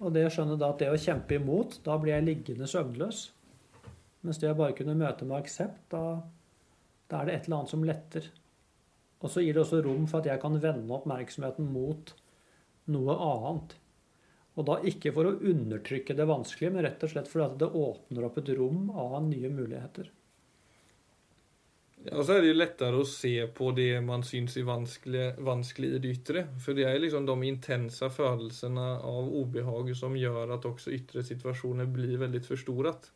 Og 0.00 0.08
det 0.16 0.24
å 0.24 0.32
skjønne 0.32 0.56
da 0.60 0.72
at 0.72 0.80
det 0.80 0.88
å 0.92 0.96
kjempe 1.00 1.36
imot, 1.36 1.82
da 1.84 1.98
blir 2.00 2.16
jeg 2.16 2.28
liggende 2.30 2.68
søvnløs. 2.72 3.20
Mens 4.24 4.40
det 4.40 4.54
å 4.54 4.56
bare 4.56 4.76
kunne 4.76 4.96
møte 4.96 5.28
med 5.28 5.42
aksept, 5.42 5.84
da, 5.92 6.02
da 7.12 7.20
er 7.20 7.28
det 7.28 7.36
et 7.36 7.46
eller 7.50 7.60
annet 7.60 7.74
som 7.76 7.84
letter. 7.84 8.30
Og 9.20 9.32
så 9.32 9.44
gir 9.44 9.52
det 9.52 9.66
også 9.66 9.82
rom 9.84 10.08
for 10.08 10.24
at 10.24 10.30
jeg 10.32 10.40
kan 10.40 10.56
vende 10.64 10.96
oppmerksomheten 10.96 11.68
mot 11.76 12.16
noe 12.92 13.20
annet. 13.28 13.76
Og 14.56 14.64
da 14.64 14.78
ikke 14.88 15.12
for 15.12 15.28
å 15.28 15.36
undertrykke 15.36 16.14
det 16.16 16.24
vanskelige, 16.28 16.72
men 16.72 16.86
rett 16.86 17.02
og 17.04 17.10
slett 17.12 17.28
fordi 17.28 17.58
det 17.60 17.74
åpner 17.76 18.28
opp 18.28 18.38
et 18.40 18.54
rom 18.56 18.88
av 18.90 19.18
nye 19.26 19.50
muligheter. 19.52 20.08
Ja, 22.06 22.20
og 22.20 22.26
så 22.26 22.36
er 22.36 22.40
det 22.44 22.50
jo 22.52 22.60
lettere 22.60 22.98
å 23.02 23.04
se 23.08 23.46
på 23.56 23.72
det 23.74 24.00
man 24.06 24.22
syns 24.24 24.56
er 24.56 24.64
vanskelig, 24.68 25.34
vanskelig 25.42 25.88
i 25.96 25.98
det 26.02 26.10
ytre. 26.14 26.44
For 26.62 26.74
det 26.78 26.84
er 26.86 26.98
liksom 27.02 27.26
de 27.26 27.34
intense 27.48 28.10
følelsene 28.14 28.86
av 29.02 29.24
ubehag 29.32 29.96
som 29.98 30.16
gjør 30.16 30.54
at 30.54 30.68
også 30.68 30.90
ytre 30.94 31.22
situasjoner 31.26 31.86
blir 31.90 32.18
veldig 32.22 32.42
forstoret. 32.46 33.10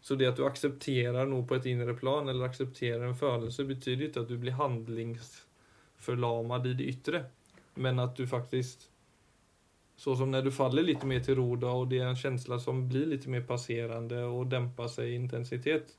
Så 0.00 0.14
det 0.14 0.28
at 0.30 0.36
du 0.38 0.44
aksepterer 0.46 1.26
noe 1.26 1.42
på 1.48 1.54
et 1.56 1.66
indre 1.72 1.94
plan, 1.98 2.28
eller 2.30 2.46
aksepterer 2.46 3.02
en 3.08 3.18
følelse, 3.18 3.64
betyr 3.66 4.02
ikke 4.06 4.20
at 4.22 4.30
du 4.30 4.36
blir 4.38 4.54
handlingsforlamet 4.54 6.66
i 6.70 6.74
det 6.78 6.86
ytre. 6.92 7.18
Men 7.82 7.98
at 8.00 8.16
du 8.16 8.26
faktisk 8.30 8.86
Så 9.96 10.16
som 10.16 10.30
når 10.30 10.44
du 10.44 10.52
faller 10.52 10.84
litt 10.84 11.04
mer 11.08 11.22
til 11.24 11.38
ro, 11.38 11.46
da, 11.56 11.72
og 11.72 11.88
det 11.88 12.02
er 12.02 12.10
en 12.10 12.18
følelse 12.20 12.58
som 12.60 12.82
blir 12.90 13.08
litt 13.08 13.24
mer 13.32 13.46
passerende 13.48 14.26
og 14.28 14.50
demper 14.52 14.90
seg 14.92 15.08
i 15.08 15.16
intensitet, 15.16 15.94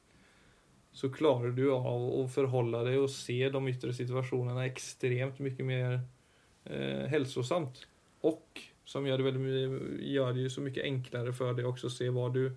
så 0.98 1.10
klarer 1.14 1.54
du 1.54 1.68
av 1.74 2.06
å 2.10 2.24
forholde 2.30 2.84
deg 2.88 3.02
og 3.02 3.12
se 3.14 3.38
de 3.54 3.62
ytre 3.72 3.94
situasjonene 3.94 4.66
ekstremt 4.66 5.42
mye 5.46 5.66
mer 5.66 6.00
eh, 6.66 7.06
hälsosamt. 7.12 7.84
Og 8.26 8.62
som 8.88 9.06
gjør 9.06 9.22
det, 9.22 9.28
veldig 9.28 9.44
mye, 9.44 9.82
gjør 10.14 10.34
det 10.34 10.48
jo 10.48 10.54
så 10.56 10.64
mye 10.66 10.88
enklere 10.88 11.34
for 11.38 11.58
deg 11.58 11.68
også 11.70 11.90
å 11.90 11.94
se 11.94 12.10
hva 12.14 12.30
du 12.34 12.48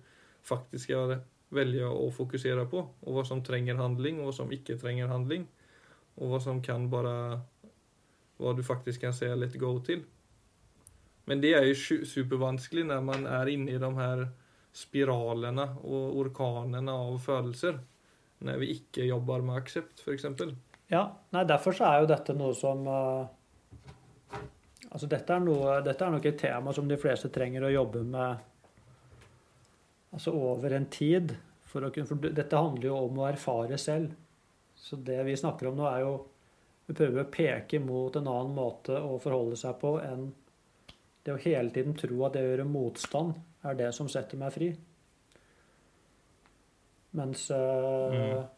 faktisk 0.47 0.87
skal 0.87 1.17
velge 1.51 1.85
å 1.85 2.07
fokusere 2.15 2.63
på, 2.71 2.81
og 2.81 3.17
hva 3.17 3.25
som 3.27 3.43
trenger 3.43 3.77
handling, 3.81 4.21
og 4.21 4.29
hva 4.29 4.35
som 4.39 4.53
ikke 4.55 4.79
trenger 4.79 5.11
handling, 5.11 5.45
og 6.17 6.31
hva 6.31 6.39
som 6.43 6.61
kan 6.63 6.89
bare 6.91 7.15
Hva 8.41 8.55
du 8.57 8.63
faktisk 8.65 9.03
kan 9.03 9.13
si 9.13 9.27
let 9.37 9.53
go 9.61 9.75
til. 9.85 9.99
Men 11.31 11.39
det 11.39 11.53
er 11.55 11.63
jo 11.63 12.03
supervanskelig 12.03 12.83
når 12.89 13.03
man 13.07 13.21
er 13.23 13.47
inne 13.47 13.71
i 13.71 13.79
de 13.79 13.89
her 13.95 14.25
spiralene 14.75 15.63
og 15.79 16.17
orkanene 16.25 16.91
av 16.91 17.13
følelser. 17.23 17.77
Når 18.43 18.57
vi 18.59 18.73
ikke 18.73 19.05
jobber 19.07 19.45
med 19.47 19.61
aksept, 19.61 20.01
f.eks. 20.03 20.25
Ja, 20.91 21.05
nei, 21.31 21.45
derfor 21.47 21.77
så 21.77 21.87
er 21.87 22.01
jo 22.01 22.09
dette 22.11 22.35
noe 22.35 22.51
som 22.57 22.83
uh, 22.83 23.29
Altså 24.91 25.07
dette 25.07 25.31
er, 25.31 25.39
noe, 25.45 25.77
dette 25.85 26.03
er 26.03 26.11
nok 26.11 26.25
et 26.27 26.41
tema 26.41 26.73
som 26.75 26.89
de 26.89 26.97
fleste 26.99 27.29
trenger 27.31 27.63
å 27.63 27.71
jobbe 27.71 28.01
med 28.03 28.41
altså 30.11 30.33
over 30.35 30.75
en 30.75 30.89
tid. 30.91 31.31
For, 31.71 31.87
å 31.87 32.05
for 32.09 32.27
dette 32.27 32.59
handler 32.59 32.89
jo 32.89 32.97
om 33.05 33.21
å 33.23 33.29
erfare 33.29 33.79
selv. 33.79 34.11
Så 34.75 34.99
det 34.99 35.21
vi 35.23 35.37
snakker 35.39 35.71
om 35.71 35.79
nå, 35.79 35.87
er 35.87 36.03
jo 36.03 36.11
Vi 36.89 36.95
prøver 36.97 37.23
å 37.23 37.31
peke 37.31 37.79
mot 37.79 38.15
en 38.19 38.27
annen 38.27 38.51
måte 38.57 38.97
å 38.99 39.15
forholde 39.21 39.55
seg 39.55 39.77
på 39.79 39.93
enn 40.03 40.25
det 41.25 41.33
å 41.33 41.41
hele 41.41 41.69
tiden 41.73 41.97
tro 41.97 42.23
at 42.25 42.33
det 42.35 42.45
å 42.45 42.49
gjøre 42.51 42.69
motstand 42.69 43.35
er 43.67 43.77
det 43.77 43.91
som 43.93 44.09
setter 44.09 44.39
meg 44.41 44.55
fri. 44.55 44.71
Mens 47.17 47.49
Mm. 47.51 48.49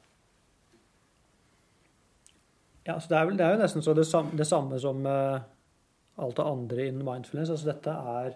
Ja, 2.84 2.98
så 3.00 3.08
det 3.08 3.18
er, 3.18 3.28
vel, 3.28 3.38
det 3.40 3.46
er 3.46 3.54
jo 3.56 3.62
nesten 3.62 3.84
så 3.84 3.94
det, 3.96 4.04
samme, 4.04 4.36
det 4.36 4.48
samme 4.48 4.76
som 4.80 5.06
eh, 5.08 5.44
alt 6.20 6.36
det 6.36 6.44
andre 6.44 6.88
innen 6.90 7.06
mindfulness. 7.08 7.54
Altså 7.54 7.70
dette 7.70 7.94
er, 8.18 8.36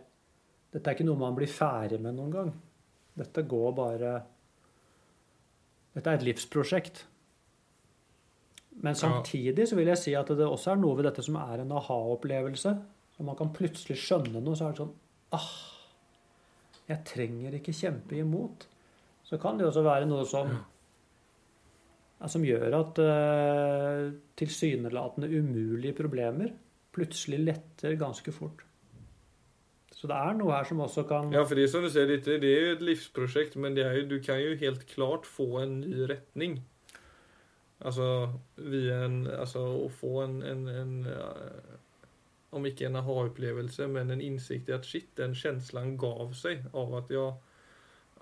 dette 0.72 0.88
er 0.88 0.96
ikke 0.96 1.08
noe 1.08 1.20
man 1.20 1.36
blir 1.36 1.52
ferdig 1.52 2.00
med 2.00 2.16
noen 2.16 2.32
gang. 2.32 2.54
Dette 3.18 3.44
går 3.50 3.76
bare 3.76 4.16
Dette 5.98 6.12
er 6.14 6.20
et 6.20 6.28
livsprosjekt. 6.28 7.04
Men 8.86 8.96
samtidig 8.96 9.66
så 9.68 9.76
vil 9.76 9.90
jeg 9.90 10.00
si 10.00 10.14
at 10.16 10.30
det 10.38 10.46
også 10.46 10.76
er 10.76 10.80
noe 10.80 10.96
ved 11.00 11.08
dette 11.10 11.26
som 11.26 11.40
er 11.42 11.64
en 11.64 11.74
aha-opplevelse. 11.80 12.76
Så 13.18 13.26
man 13.26 13.38
kan 13.40 13.54
plutselig 13.54 13.98
skjønne 14.04 14.40
noe, 14.40 14.56
så 14.58 14.68
er 14.68 14.76
det 14.76 14.84
sånn 14.84 14.96
Ah, 15.36 15.50
jeg 16.88 17.04
trenger 17.10 17.58
ikke 17.58 17.76
kjempe 17.76 18.16
imot. 18.16 18.64
Så 19.28 19.36
kan 19.42 19.58
det 19.60 19.66
også 19.68 19.84
være 19.84 20.08
noe 20.08 20.24
som 20.30 20.54
som 22.26 22.42
gjør 22.42 22.74
at 22.74 23.00
uh, 23.04 24.08
tilsynelatende 24.40 25.28
umulige 25.30 25.94
problemer 26.00 26.50
plutselig 26.96 27.44
letter 27.44 27.94
ganske 28.00 28.32
fort. 28.34 28.64
Så 29.94 30.10
det 30.10 30.18
er 30.18 30.34
noe 30.38 30.54
her 30.54 30.66
som 30.66 30.82
også 30.82 31.04
kan 31.10 31.30
Ja, 31.34 31.44
for 31.46 31.58
det 31.58 31.68
er 31.68 31.72
som 31.74 31.86
du 31.86 31.92
sier, 31.94 32.10
det, 32.10 32.24
det 32.26 32.50
er 32.50 32.66
jo 32.66 32.74
et 32.76 32.84
livsprosjekt, 32.86 33.58
men 33.62 33.78
det 33.78 33.86
er 33.86 34.00
jo, 34.00 34.08
du 34.16 34.18
kan 34.24 34.42
jo 34.42 34.58
helt 34.58 34.86
klart 34.90 35.30
få 35.30 35.62
en 35.62 35.80
ny 35.82 36.08
retning. 36.10 36.60
Altså 37.86 38.32
via 38.58 39.04
en 39.06 39.20
Altså 39.30 39.62
å 39.86 39.90
få 39.94 40.24
en, 40.24 40.40
en, 40.42 40.64
en 40.70 40.94
Om 42.56 42.66
ikke 42.70 42.86
en 42.88 42.96
aha-opplevelse, 42.96 43.88
men 43.92 44.12
en 44.14 44.22
innsikt 44.24 44.70
i 44.70 44.76
at 44.78 44.86
shit, 44.88 45.10
den 45.20 45.34
känslan 45.36 45.98
gav 46.00 46.32
seg 46.38 46.64
av 46.74 46.94
at 47.02 47.10
jeg 47.12 47.34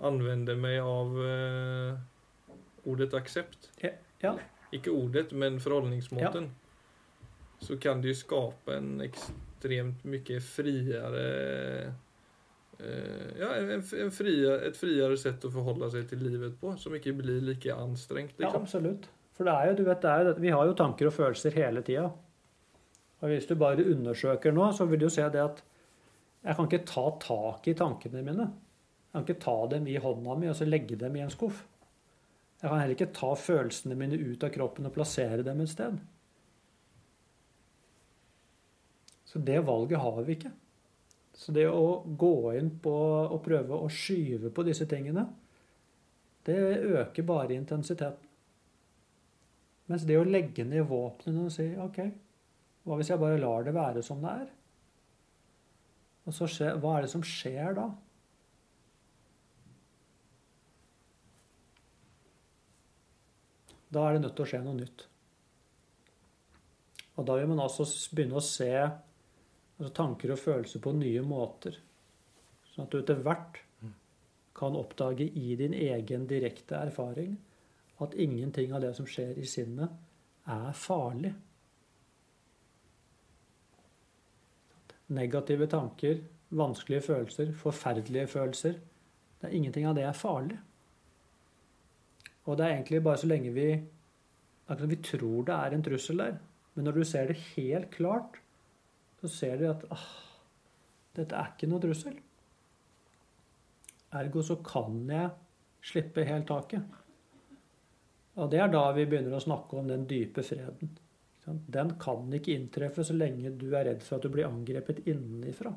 anvender 0.02 0.58
meg 0.58 0.80
av 0.82 1.14
eh, 1.22 2.00
ordet 2.90 3.14
aksept. 3.14 3.70
Ja, 4.22 4.34
ikke 4.74 4.90
ordet, 4.90 5.30
men 5.32 5.60
forholdningsmåten, 5.62 6.50
så 7.62 7.76
kan 7.80 8.02
det 8.02 8.10
jo 8.10 8.18
skape 8.18 8.74
en 8.76 8.96
ekstremt 9.04 10.02
mye 10.04 10.40
friere 10.44 11.22
eh, 12.82 13.30
Ja, 13.40 13.54
en, 13.56 13.70
en 13.80 14.10
friere, 14.12 14.58
et 14.68 14.76
friere 14.76 15.16
sett 15.16 15.44
å 15.48 15.52
forholde 15.54 15.88
seg 15.94 16.10
til 16.10 16.20
livet 16.26 16.58
på, 16.60 16.74
som 16.82 16.92
ikke 16.98 17.14
blir 17.16 17.40
like 17.46 17.72
anstrengt. 17.72 18.34
Ja, 18.36 18.48
Liksom. 18.50 18.66
absolutt. 18.66 19.08
For 19.36 19.48
det 19.48 19.54
er 19.54 19.70
jo, 19.70 19.78
du 19.78 19.84
vet, 19.86 20.02
det 20.02 20.10
er 20.12 20.24
jo, 20.26 20.34
vi 20.42 20.52
har 20.52 20.66
jo 20.68 20.74
tanker 20.76 21.08
og 21.08 21.14
følelser 21.16 21.56
hele 21.56 21.82
tida. 21.86 22.10
Og 23.20 23.32
hvis 23.32 23.48
du 23.48 23.54
bare 23.58 23.84
undersøker 23.84 24.52
nå, 24.52 24.68
så 24.76 24.84
vil 24.84 25.00
du 25.00 25.06
jo 25.06 25.14
se 25.14 25.24
det 25.32 25.42
at 25.42 25.62
jeg 26.46 26.56
kan 26.56 26.68
ikke 26.68 26.86
ta 26.86 27.06
tak 27.22 27.68
i 27.68 27.74
tankene 27.74 28.22
mine. 28.22 28.44
Jeg 28.46 29.14
kan 29.14 29.24
ikke 29.24 29.44
ta 29.46 29.56
dem 29.72 29.86
i 29.90 29.96
hånda 30.02 30.36
mi 30.38 30.50
og 30.50 30.58
så 30.58 30.68
legge 30.68 30.98
dem 31.00 31.16
i 31.16 31.24
en 31.24 31.32
skuff. 31.32 31.64
Jeg 32.60 32.70
kan 32.70 32.78
heller 32.80 32.94
ikke 32.96 33.14
ta 33.16 33.32
følelsene 33.36 33.96
mine 33.98 34.18
ut 34.20 34.44
av 34.44 34.52
kroppen 34.54 34.88
og 34.88 34.94
plassere 34.94 35.44
dem 35.44 35.60
et 35.64 35.72
sted. 35.72 35.98
Så 39.26 39.42
det 39.44 39.58
valget 39.66 40.00
har 40.00 40.22
vi 40.22 40.36
ikke. 40.36 40.52
Så 41.36 41.52
det 41.52 41.66
å 41.68 42.02
gå 42.16 42.54
inn 42.56 42.70
på 42.80 42.94
og 43.26 43.42
prøve 43.44 43.76
å 43.76 43.90
skyve 43.92 44.52
på 44.54 44.64
disse 44.64 44.86
tingene, 44.88 45.26
det 46.46 46.56
øker 47.02 47.26
bare 47.26 47.56
intensiteten. 47.56 48.22
Mens 49.90 50.06
det 50.06 50.16
å 50.18 50.24
legge 50.26 50.64
ned 50.66 50.86
våpnene 50.88 51.44
og 51.46 51.52
si 51.54 51.66
OK, 51.82 51.98
hva 52.86 52.96
hvis 52.98 53.10
jeg 53.10 53.18
bare 53.18 53.40
lar 53.42 53.66
det 53.66 53.74
være 53.74 54.02
som 54.06 54.22
det 54.22 54.32
er? 54.44 54.50
Og 56.26 56.34
så 56.34 56.46
skje, 56.50 56.72
hva 56.82 56.96
er 56.96 57.06
det 57.06 57.12
som 57.12 57.24
skjer 57.26 57.74
da? 57.78 57.86
Da 63.94 64.06
er 64.06 64.16
det 64.16 64.22
nødt 64.24 64.34
til 64.38 64.44
å 64.46 64.50
skje 64.50 64.62
noe 64.64 64.78
nytt. 64.78 65.06
Og 67.16 67.26
da 67.26 67.36
vil 67.38 67.50
man 67.50 67.62
altså 67.64 67.86
begynne 68.12 68.38
å 68.38 68.44
se 68.44 68.70
altså 68.76 69.92
tanker 69.96 70.34
og 70.34 70.42
følelser 70.42 70.82
på 70.84 70.94
nye 70.96 71.22
måter. 71.26 71.78
Sånn 72.72 72.86
at 72.86 72.92
du 72.92 73.00
etter 73.00 73.22
hvert 73.24 73.62
kan 74.56 74.76
oppdage 74.76 75.26
i 75.26 75.54
din 75.58 75.74
egen 75.76 76.26
direkte 76.28 76.78
erfaring 76.80 77.36
at 78.04 78.14
ingenting 78.20 78.74
av 78.76 78.82
det 78.84 78.92
som 78.96 79.08
skjer 79.08 79.38
i 79.40 79.46
sinnet, 79.48 79.92
er 80.46 80.72
farlig. 80.76 81.32
Negative 85.08 85.66
tanker, 85.70 86.20
vanskelige 86.50 87.04
følelser, 87.06 87.52
forferdelige 87.54 88.26
følelser 88.26 88.78
det 89.40 89.48
er 89.50 89.56
Ingenting 89.56 89.86
av 89.86 89.96
det 89.96 90.04
er 90.06 90.16
farlig. 90.16 90.56
Og 92.46 92.56
det 92.56 92.66
er 92.66 92.76
egentlig 92.76 93.02
bare 93.04 93.20
så 93.20 93.28
lenge 93.28 93.52
vi 93.52 93.68
akkurat 94.66 94.90
vi 94.90 95.02
tror 95.02 95.46
det 95.46 95.56
er 95.56 95.74
en 95.74 95.84
trussel 95.86 96.22
der. 96.22 96.38
Men 96.74 96.88
når 96.88 96.98
du 96.98 97.04
ser 97.04 97.26
det 97.28 97.36
helt 97.54 97.90
klart, 97.90 98.40
så 99.20 99.28
ser 99.28 99.56
du 99.60 99.68
at 99.70 99.84
ah, 99.90 100.06
dette 101.16 101.36
er 101.36 101.52
ikke 101.52 101.68
noe 101.70 101.82
trussel. 101.82 102.16
Ergo 104.16 104.42
så 104.42 104.58
kan 104.64 104.98
jeg 105.10 105.30
slippe 105.86 106.24
helt 106.26 106.48
taket. 106.48 106.82
Og 108.36 108.50
det 108.52 108.60
er 108.60 108.72
da 108.72 108.84
vi 108.96 109.06
begynner 109.06 109.36
å 109.36 109.42
snakke 109.42 109.78
om 109.78 109.88
den 109.88 110.06
dype 110.08 110.44
freden. 110.44 110.96
Den 111.46 111.92
kan 112.02 112.30
ikke 112.34 112.54
inntreffe 112.56 113.04
så 113.06 113.14
lenge 113.14 113.52
du 113.58 113.68
er 113.76 113.84
redd 113.86 114.02
for 114.02 114.16
at 114.16 114.22
du 114.26 114.28
blir 114.34 114.48
angrepet 114.48 115.04
innenfra. 115.06 115.70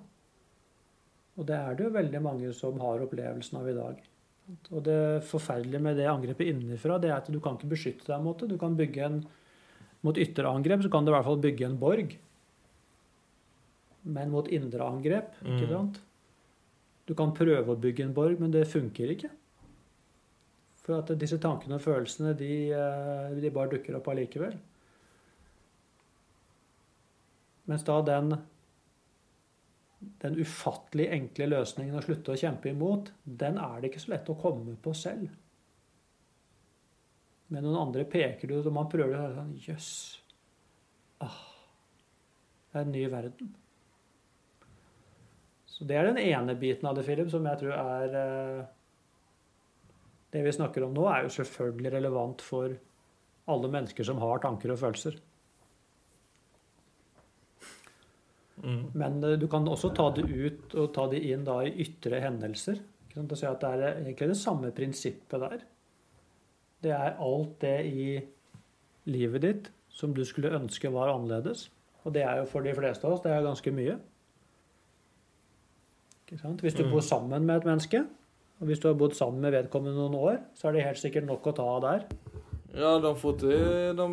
Og 1.38 1.46
det 1.46 1.56
er 1.56 1.76
det 1.78 1.86
jo 1.86 1.92
veldig 1.94 2.22
mange 2.26 2.54
som 2.58 2.80
har 2.82 3.04
opplevelsen 3.06 3.60
av 3.60 3.70
i 3.70 3.76
dag. 3.78 4.00
Og 4.74 4.82
det 4.84 5.24
forferdelige 5.30 5.82
med 5.82 5.98
det 6.02 6.08
angrepet 6.10 6.50
innenfra, 6.50 6.98
det 7.00 7.12
er 7.12 7.20
at 7.20 7.30
du 7.32 7.38
kan 7.40 7.56
ikke 7.56 7.70
beskytte 7.76 8.10
deg 8.10 8.24
mot 8.26 8.40
det. 8.42 8.50
Du 8.50 8.58
kan 8.58 8.76
bygge 8.80 9.06
en 9.06 9.22
Mot 10.00 10.16
ytre 10.16 10.48
angrep 10.48 10.80
så 10.80 10.90
kan 10.90 11.04
du 11.04 11.12
i 11.12 11.14
hvert 11.14 11.26
fall 11.28 11.42
bygge 11.44 11.66
en 11.68 11.74
borg. 11.76 12.14
Men 14.08 14.32
mot 14.32 14.48
indre 14.48 14.86
angrep, 14.86 15.34
ikke 15.44 15.68
Mm. 15.68 15.74
sant? 15.74 16.00
Du 17.06 17.14
kan 17.14 17.34
prøve 17.34 17.68
å 17.68 17.76
bygge 17.80 18.06
en 18.06 18.14
borg, 18.14 18.40
men 18.40 18.52
det 18.52 18.68
funker 18.68 19.12
ikke. 19.12 19.30
For 20.78 21.00
at 21.00 21.12
disse 21.20 21.38
tankene 21.38 21.76
og 21.76 21.82
følelsene, 21.82 22.32
de, 22.38 22.72
eh, 22.72 23.42
de 23.42 23.50
bare 23.50 23.72
dukker 23.72 23.96
opp 23.98 24.06
allikevel. 24.08 24.56
Mens 27.70 27.86
da 27.86 28.00
den, 28.02 28.34
den 30.24 30.40
ufattelig 30.40 31.10
enkle 31.14 31.52
løsningen 31.52 32.00
å 32.00 32.02
slutte 32.02 32.34
å 32.34 32.40
kjempe 32.40 32.72
imot, 32.72 33.12
den 33.24 33.60
er 33.62 33.78
det 33.78 33.92
ikke 33.92 34.02
så 34.02 34.16
lett 34.16 34.32
å 34.34 34.38
komme 34.40 34.74
på 34.82 34.96
selv. 34.98 35.30
Men 37.50 37.66
noen 37.66 37.80
andre 37.88 38.06
peker 38.10 38.50
det 38.50 38.60
ut, 38.60 38.68
og 38.70 38.76
man 38.76 38.90
prøver 38.90 39.16
det 39.16 39.38
sånn 39.38 39.56
Jøss. 39.62 39.92
Ah, 41.26 41.40
det 42.70 42.78
er 42.78 42.86
en 42.86 42.94
ny 42.94 43.06
verden. 43.12 43.56
Så 45.66 45.86
det 45.90 45.98
er 45.98 46.10
den 46.10 46.20
ene 46.22 46.58
biten 46.60 46.90
av 46.90 46.98
det, 46.98 47.06
Philip, 47.08 47.30
som 47.32 47.46
jeg 47.48 47.62
tror 47.62 47.74
er 47.78 48.20
eh, 48.20 48.68
Det 50.34 50.42
vi 50.46 50.54
snakker 50.54 50.86
om 50.86 50.94
nå, 50.94 51.06
er 51.10 51.26
jo 51.26 51.34
selvfølgelig 51.38 51.94
relevant 51.96 52.44
for 52.46 52.76
alle 53.50 53.72
mennesker 53.72 54.06
som 54.06 54.22
har 54.22 54.42
tanker 54.44 54.74
og 54.74 54.82
følelser. 54.82 55.18
Mm. 58.64 58.92
Men 59.00 59.24
eh, 59.24 59.38
du 59.40 59.48
kan 59.48 59.68
også 59.72 59.94
ta 59.96 60.10
det 60.16 60.26
ut 60.30 60.76
og 60.76 60.94
ta 60.94 61.08
det 61.12 61.22
inn 61.32 61.46
da 61.48 61.62
i 61.64 61.72
ytre 61.86 62.20
hendelser. 62.24 62.80
Ikke 63.08 63.20
sant? 63.22 63.32
Og 63.32 63.38
si 63.40 63.46
at 63.50 63.60
det 63.64 63.70
er 63.74 64.00
egentlig 64.04 64.28
det 64.34 64.38
samme 64.38 64.72
prinsippet 64.76 65.40
der. 65.46 65.62
Det 66.84 66.92
er 66.96 67.18
alt 67.20 67.58
det 67.64 67.78
i 67.90 68.20
livet 69.10 69.42
ditt 69.44 69.72
som 69.90 70.14
du 70.16 70.22
skulle 70.28 70.52
ønske 70.56 70.92
var 70.94 71.12
annerledes. 71.14 71.68
Og 72.06 72.14
det 72.16 72.24
er 72.24 72.38
jo 72.40 72.46
for 72.48 72.64
de 72.64 72.72
fleste 72.78 73.04
av 73.08 73.18
oss 73.18 73.24
det 73.26 73.32
er 73.36 73.44
ganske 73.44 73.72
mye. 73.76 73.98
Hvis 76.30 76.76
du 76.78 76.84
Mm. 76.86 76.92
bor 76.92 77.02
sammen 77.02 77.46
med 77.46 77.58
et 77.58 77.66
menneske, 77.66 78.06
og 78.60 78.68
hvis 78.68 78.80
du 78.80 78.88
har 78.88 78.94
bodd 78.96 79.16
sammen 79.18 79.42
med 79.42 79.52
vedkommende 79.52 79.96
noen 79.98 80.16
år, 80.16 80.38
så 80.56 80.68
er 80.68 80.72
det 80.74 80.84
helt 80.86 80.98
sikkert 81.02 81.26
nok 81.26 81.48
å 81.48 81.56
ta 81.56 81.64
av 81.64 81.82
der. 81.82 82.06
Ja, 82.76 83.00
de 83.00 83.16
får 83.16 83.34
ikke 83.34 83.96
de, 83.98 84.08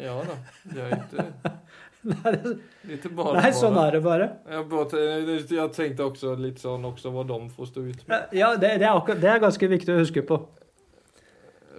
Ja 0.00 0.14
da. 0.24 0.36
Det 0.72 0.80
er 0.80 0.96
ikke, 0.96 1.26
Ikke 2.00 3.10
bare 3.12 3.42
Nei, 3.42 3.50
sånn 3.52 3.76
er 3.76 3.98
det 3.98 4.00
bare. 4.04 4.30
Bare, 4.70 5.02
jeg 5.36 5.68
tenkte 5.76 6.06
også 6.06 6.32
litt 6.40 6.62
sånn 6.62 6.86
også 6.88 7.12
hva 7.12 7.26
de 7.28 7.38
får 7.52 7.70
stå 7.72 7.84
ut 7.84 8.06
med. 8.08 8.32
Ja, 8.36 8.54
det, 8.56 8.78
det, 8.80 8.88
er, 8.88 9.20
det 9.20 9.30
er 9.34 9.42
ganske 9.42 9.70
viktig 9.74 9.94
å 9.94 10.00
huske 10.00 10.24
på. 10.26 10.40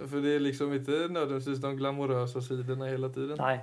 For 0.02 0.22
det 0.22 0.36
er 0.36 0.46
liksom 0.46 0.72
ikke 0.74 1.06
nødvendigvis 1.12 1.60
de 1.62 1.70
glamorøse 1.78 2.42
sidene 2.44 2.90
hele 2.90 3.10
tiden. 3.14 3.36
Nei. 3.40 3.58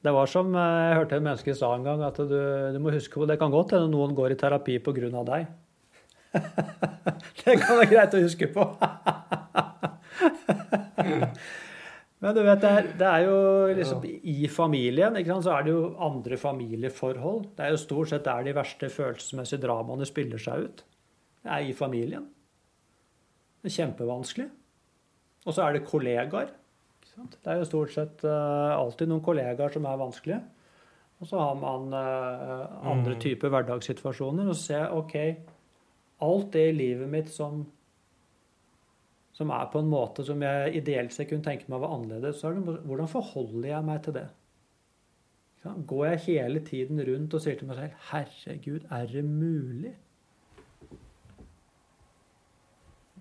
Det 0.00 0.12
var 0.16 0.30
som 0.32 0.54
eh, 0.56 0.76
jeg 0.88 0.96
hørte 0.96 1.16
en 1.18 1.26
menneske 1.26 1.54
sa 1.56 1.74
en 1.76 1.84
gang, 1.84 2.00
at 2.06 2.16
du, 2.16 2.38
du 2.72 2.78
må 2.80 2.92
huske 2.94 3.20
på 3.20 3.26
Det 3.28 3.36
kan 3.40 3.52
godt 3.52 3.74
hende 3.76 3.90
noen 3.92 4.14
går 4.16 4.32
i 4.32 4.38
terapi 4.40 4.78
pga. 4.80 5.24
deg. 5.28 5.50
det 7.42 7.56
kan 7.60 7.80
være 7.80 7.90
greit 7.90 8.16
å 8.16 8.24
huske 8.24 8.48
på. 8.54 8.64
Men 12.20 12.34
du 12.36 12.42
vet, 12.44 12.60
det 12.60 12.70
er, 12.70 12.88
det 13.00 13.06
er 13.08 13.22
jo 13.24 13.36
liksom 13.78 14.02
I 14.04 14.48
familien 14.52 15.14
ikke 15.16 15.32
sant, 15.32 15.46
så 15.46 15.54
er 15.56 15.64
det 15.64 15.72
jo 15.72 15.86
andre 16.04 16.36
familieforhold. 16.36 17.46
Det 17.56 17.64
er 17.64 17.72
jo 17.72 17.80
stort 17.80 18.10
sett 18.12 18.26
der 18.26 18.44
de 18.44 18.52
verste 18.58 18.90
følelsesmessige 18.92 19.62
dramaene 19.62 20.04
spiller 20.08 20.42
seg 20.42 20.66
ut. 20.66 20.82
Det 21.40 21.50
er 21.56 21.64
i 21.70 21.72
familien. 21.72 22.26
Det 23.62 23.70
er 23.70 23.76
kjempevanskelig. 23.78 24.48
Og 25.46 25.56
så 25.56 25.64
er 25.64 25.78
det 25.78 25.86
kollegaer. 25.88 26.52
Ikke 27.00 27.14
sant? 27.14 27.38
Det 27.40 27.52
er 27.54 27.62
jo 27.62 27.68
stort 27.70 27.94
sett 27.96 28.24
uh, 28.28 28.76
alltid 28.76 29.08
noen 29.08 29.24
kollegaer 29.24 29.72
som 29.72 29.88
er 29.88 30.00
vanskelige. 30.02 30.42
Og 31.20 31.28
så 31.28 31.40
har 31.40 31.56
man 31.60 31.88
uh, 31.92 32.68
andre 32.92 33.16
Mm. 33.16 33.20
typer 33.24 33.48
hverdagssituasjoner. 33.52 34.48
Og 34.48 34.56
så 34.56 34.62
ser 34.66 34.78
jeg 34.84 34.92
OK, 34.92 35.16
alt 36.28 36.52
det 36.52 36.66
i 36.68 36.76
livet 36.76 37.08
mitt 37.08 37.32
som, 37.32 37.64
som 39.40 39.52
er 39.56 39.70
på 39.72 39.80
en 39.80 39.88
måte 39.88 40.24
som 40.26 40.42
jeg 40.44 40.74
ideelt 40.76 41.14
sett 41.16 41.30
kunne 41.30 41.44
tenke 41.46 41.70
meg 41.72 41.80
var 41.80 41.94
annerledes, 41.96 42.42
så 42.42 42.50
er 42.50 42.58
det 42.58 42.76
hvordan 42.84 43.08
forholder 43.08 43.70
jeg 43.70 43.86
meg 43.88 44.02
til 44.04 44.16
det? 44.18 44.26
Går 45.88 46.06
jeg 46.10 46.20
hele 46.26 46.60
tiden 46.64 47.00
rundt 47.04 47.34
og 47.36 47.40
sier 47.40 47.56
til 47.56 47.68
meg 47.68 47.78
selv 47.78 47.96
'Herregud, 48.10 48.84
er 48.90 49.06
det 49.06 49.24
mulig?' 49.24 49.96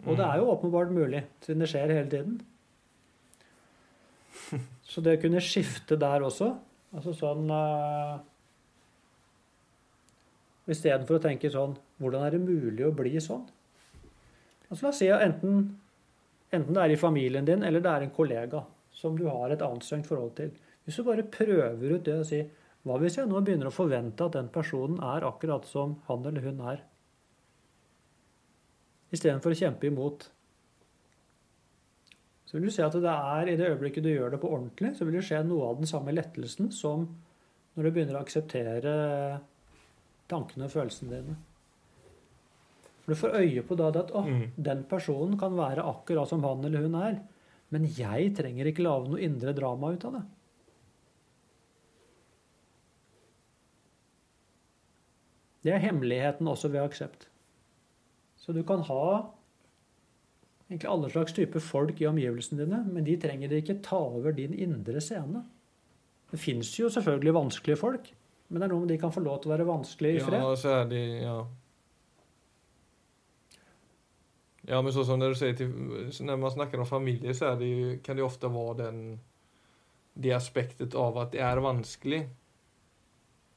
Og 0.06 0.18
det 0.18 0.26
er 0.26 0.38
jo 0.40 0.52
åpenbart 0.52 0.92
mulig, 0.92 1.26
siden 1.42 1.60
det 1.60 1.70
skjer 1.70 1.92
hele 1.92 2.10
tiden. 2.10 2.42
Så 4.92 5.02
det 5.02 5.18
å 5.18 5.22
kunne 5.22 5.42
skifte 5.44 6.00
der 6.00 6.24
også 6.24 6.54
altså 6.96 7.14
sånn 7.14 7.52
uh, 7.52 8.20
Istedenfor 10.70 11.20
å 11.20 11.22
tenke 11.22 11.52
sånn 11.54 11.76
Hvordan 12.02 12.24
er 12.26 12.34
det 12.34 12.42
mulig 12.42 12.86
å 12.88 12.96
bli 12.96 13.20
sånn? 13.22 13.44
Altså 14.70 14.86
La 14.86 14.90
oss 14.90 15.02
si 15.02 15.10
at 15.12 15.22
enten, 15.26 15.80
enten 16.52 16.76
det 16.76 16.84
er 16.84 16.94
i 16.94 17.00
familien 17.00 17.46
din, 17.46 17.64
eller 17.64 17.84
det 17.84 17.92
er 17.92 18.06
en 18.06 18.16
kollega 18.16 18.64
som 18.92 19.18
du 19.18 19.28
har 19.30 19.54
et 19.54 19.62
anstrengt 19.66 20.10
forhold 20.10 20.36
til. 20.40 20.52
Hvis 20.84 20.98
du 20.98 21.06
bare 21.06 21.28
prøver 21.30 21.96
ut 21.96 22.06
det 22.06 22.18
og 22.22 22.26
sier 22.30 22.50
Hva 22.88 22.96
hvis 22.96 23.18
jeg 23.20 23.28
nå 23.28 23.42
begynner 23.44 23.68
å 23.68 23.76
forvente 23.76 24.24
at 24.24 24.38
den 24.38 24.48
personen 24.56 25.02
er 25.04 25.26
akkurat 25.28 25.66
som 25.68 25.98
han 26.08 26.24
eller 26.26 26.46
hun 26.48 26.62
er? 26.72 26.80
Istedenfor 29.12 29.52
å 29.52 29.58
kjempe 29.60 29.90
imot 29.90 30.30
så 32.50 32.58
vil 32.58 32.66
du 32.66 32.74
se 32.74 32.82
at 32.82 32.96
det 32.98 33.12
er 33.12 33.52
i 33.52 33.58
det 33.60 33.68
øyeblikket 33.68 34.08
du 34.08 34.10
gjør 34.10 34.32
det 34.34 34.40
på 34.42 34.50
ordentlig, 34.50 34.96
så 34.98 35.06
vil 35.06 35.20
det 35.20 35.26
skje 35.28 35.44
noe 35.46 35.68
av 35.70 35.76
den 35.78 35.90
samme 35.92 36.16
lettelsen 36.16 36.72
som 36.74 37.04
når 37.76 37.86
du 37.86 37.90
begynner 37.94 38.18
å 38.18 38.24
akseptere 38.24 38.94
tankene 40.32 40.66
og 40.66 40.74
følelsene 40.74 41.14
dine. 41.14 41.36
For 43.10 43.16
du 43.16 43.22
får 43.24 43.40
øye 43.42 43.62
på 43.66 43.76
da 43.78 43.88
at 43.90 44.12
å, 44.14 44.22
Mm. 44.26 44.52
den 44.62 44.84
personen 44.84 45.38
kan 45.40 45.56
være 45.58 45.82
akkurat 45.82 46.28
som 46.30 46.44
han 46.44 46.64
eller 46.64 46.82
hun 46.84 46.96
er, 46.96 47.22
men 47.72 47.86
jeg 47.88 48.36
trenger 48.36 48.66
ikke 48.70 48.84
lage 48.84 49.10
noe 49.10 49.20
indre 49.20 49.54
drama 49.54 49.92
ut 49.94 50.06
av 50.06 50.14
det. 50.14 50.22
Det 55.64 55.74
er 55.74 55.80
hemmeligheten 55.84 56.48
også 56.48 56.70
ved 56.72 56.82
aksept. 56.84 57.28
Så 58.38 58.54
du 58.54 58.62
kan 58.64 58.80
ha 58.88 59.32
egentlig 60.70 60.90
alle 60.90 61.10
slags 61.10 61.34
typer 61.34 61.60
folk 61.60 62.00
i 62.02 62.06
omgivelsene 62.06 62.64
dine, 62.64 62.84
men 62.94 63.04
de 63.04 63.18
trenger 63.18 63.50
ikke 63.58 63.82
ta 63.84 63.98
over 63.98 64.32
din 64.32 64.54
indre 64.54 65.02
scene. 65.02 65.44
Det 66.30 66.40
fins 66.40 66.78
jo 66.78 66.88
selvfølgelig 66.94 67.34
vanskelige 67.34 67.78
folk, 67.82 68.12
men 68.50 68.62
det 68.62 68.70
er 68.70 68.74
noe 68.74 68.80
med 68.86 68.90
de 68.94 68.98
kan 69.02 69.12
få 69.12 69.24
lov 69.26 69.42
til 69.42 69.50
å 69.52 69.58
være 69.58 69.66
vanskelige 69.68 70.22
i 70.22 70.24
fred. 70.24 70.40
Ja, 70.40 70.56
så 70.56 70.70
er 70.84 70.86
de, 70.94 71.02
ja. 71.24 71.44
Ja, 74.72 74.82
men 74.82 74.94
så 74.94 75.06
som 75.06 75.20
när 75.20 75.30
du 75.30 75.36
säger 75.36 75.54
till, 75.54 75.68
när 76.26 76.38
man 76.38 76.52
snackar 76.52 76.78
om 76.78 76.86
familjer 76.86 77.34
så 77.34 77.56
det 77.56 77.66
ju, 77.66 78.00
kan 78.00 78.18
det 78.18 78.24
ofta 78.24 78.48
vara 78.48 78.74
den, 78.74 79.20
det 80.14 80.32
aspektet 80.32 80.96
av 80.96 81.18
att 81.18 81.32
det 81.32 81.40
är 81.40 81.58
vanskelig. 81.58 82.30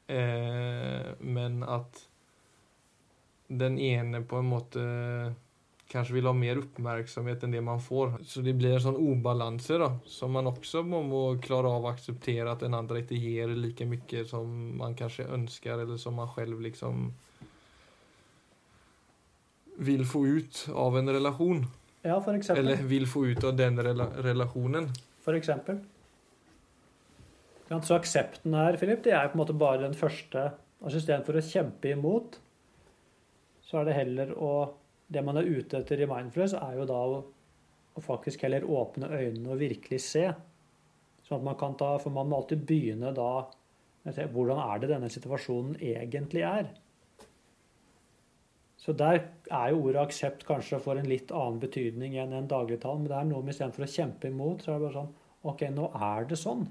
Eh, 0.06 1.10
men 1.18 1.62
at 1.62 2.08
den 3.46 3.78
ene 3.78 4.22
på 4.22 4.36
en 4.36 4.48
måte 4.48 4.80
kanskje 5.92 6.14
vil 6.14 6.26
ha 6.26 6.32
mer 6.32 6.62
oppmerksomhet 6.62 7.44
enn 7.44 7.52
det 7.52 7.60
man 7.60 7.82
får. 7.84 8.14
Så 8.24 8.40
det 8.40 8.54
blir 8.56 8.78
en 8.78 8.86
sånn 8.86 8.96
ubalanse 9.12 9.76
da, 9.82 9.90
som 10.08 10.32
man 10.32 10.48
også 10.48 10.80
må, 10.88 11.20
klare 11.44 11.68
av 11.68 11.84
å 11.84 11.92
akseptere 11.92 12.48
at 12.48 12.64
den 12.64 12.78
andre 12.78 13.04
ikke 13.04 13.20
gir 13.20 13.52
like 13.52 13.84
mye 13.84 14.24
som 14.28 14.48
man 14.80 14.96
kanskje 14.96 15.28
ønsker, 15.28 15.76
eller 15.76 16.00
som 16.00 16.16
man 16.16 16.32
selv 16.32 16.64
liksom 16.64 17.10
vil 19.86 20.04
få 20.08 20.26
ut 20.26 20.66
av 20.74 20.98
en 20.98 21.10
relasjon. 21.12 21.64
Ja, 22.02 22.18
for 22.20 22.34
eksempel. 22.34 22.66
Eller 22.66 22.82
vil 22.90 23.06
få 23.06 23.26
ut 23.26 23.44
av 23.44 23.56
den 23.56 23.78
rela 23.82 24.08
relasjonen. 24.24 24.88
For 25.22 25.38
eksempel. 25.38 25.78
Så 27.72 27.96
aksepten 27.96 28.54
her, 28.54 28.76
Philip, 28.76 29.00
det 29.04 29.14
er 29.16 29.30
på 29.30 29.38
en 29.38 29.42
måte 29.44 29.56
bare 29.56 29.86
den 29.86 29.96
første 29.96 30.50
Altså 30.82 30.98
istedenfor 30.98 31.36
å 31.38 31.42
kjempe 31.46 31.92
imot, 31.92 32.40
så 33.62 33.78
er 33.78 33.84
det 33.86 33.92
heller 34.00 34.32
å 34.34 34.52
Det 35.12 35.20
man 35.22 35.36
er 35.36 35.46
ute 35.46 35.78
etter 35.78 36.00
i 36.00 36.06
Mindfulness, 36.08 36.56
er 36.56 36.78
jo 36.80 36.86
da 36.88 36.96
å, 36.96 37.18
å 37.94 38.02
faktisk 38.02 38.42
heller 38.46 38.64
åpne 38.64 39.10
øynene 39.12 39.52
og 39.52 39.60
virkelig 39.60 39.98
se. 40.00 40.22
Sånn 41.22 41.42
at 41.42 41.44
man 41.50 41.58
kan 41.60 41.76
ta 41.76 41.98
For 42.00 42.14
man 42.14 42.30
må 42.30 42.38
alltid 42.40 42.64
begynne 42.66 43.12
da 43.14 43.44
hvordan 44.02 44.58
er 44.58 44.80
det 44.82 44.88
denne 44.90 45.10
situasjonen 45.12 45.76
egentlig 45.78 46.42
er. 46.48 46.72
Så 48.82 48.94
der 48.98 49.20
er 49.46 49.70
jo 49.70 49.82
ordet 49.84 50.00
aksept 50.02 50.42
kanskje 50.48 50.80
for 50.82 50.98
en 50.98 51.06
litt 51.06 51.30
annen 51.30 51.60
betydning 51.62 52.16
enn 52.18 52.34
en 52.34 52.48
dagligtale. 52.50 52.98
men 52.98 53.10
det 53.10 53.18
er 53.18 53.28
noe 53.28 53.42
med 53.42 53.54
istedenfor 53.54 53.86
å 53.86 53.92
kjempe 53.92 54.30
imot, 54.30 54.64
så 54.64 54.72
er 54.72 54.80
det 54.80 54.86
bare 54.88 54.96
sånn 55.00 55.12
OK, 55.42 55.62
nå 55.74 55.90
er 55.98 56.26
det 56.30 56.38
sånn. 56.38 56.64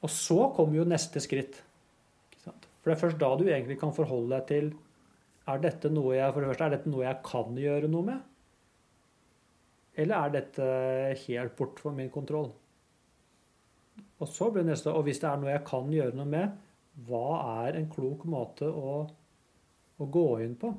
Og 0.00 0.12
så 0.12 0.38
kommer 0.56 0.80
jo 0.80 0.88
neste 0.88 1.20
skritt. 1.20 1.60
For 2.40 2.88
det 2.88 2.94
er 2.94 3.02
først 3.02 3.20
da 3.20 3.34
du 3.36 3.44
egentlig 3.48 3.76
kan 3.80 3.92
forholde 3.92 4.38
deg 4.38 4.46
til 4.48 4.72
er 5.50 5.60
dette 5.60 5.90
noe 5.92 6.14
jeg, 6.14 6.32
for 6.32 6.40
det 6.40 6.50
første, 6.52 6.66
er 6.66 6.74
dette 6.76 6.92
noe 6.92 7.04
jeg 7.04 7.20
kan 7.26 7.56
gjøre 7.58 7.88
noe 7.90 8.06
med? 8.06 8.26
Eller 10.00 10.16
er 10.16 10.34
dette 10.36 10.66
helt 11.26 11.56
bort 11.58 11.80
for 11.82 11.96
min 11.96 12.12
kontroll? 12.12 12.52
Og 14.20 14.28
så 14.28 14.50
blir 14.52 14.64
neste 14.64 14.92
Og 14.92 15.06
hvis 15.06 15.20
det 15.20 15.28
er 15.28 15.40
noe 15.40 15.52
jeg 15.52 15.64
kan 15.68 15.88
gjøre 15.92 16.16
noe 16.16 16.28
med, 16.28 16.58
hva 17.08 17.40
er 17.64 17.80
en 17.80 17.88
klok 17.90 18.26
måte 18.28 18.68
å, 18.68 19.02
å 20.00 20.08
gå 20.10 20.26
inn 20.44 20.56
på? 20.58 20.72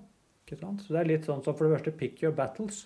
Ikke 0.46 0.60
sant? 0.60 0.84
Så 0.84 0.96
det 0.96 1.02
er 1.02 1.12
litt 1.14 1.28
sånn 1.30 1.44
som 1.46 1.56
for 1.56 1.68
det 1.68 1.78
første 1.78 1.94
pick 1.98 2.24
your 2.24 2.36
battles. 2.36 2.86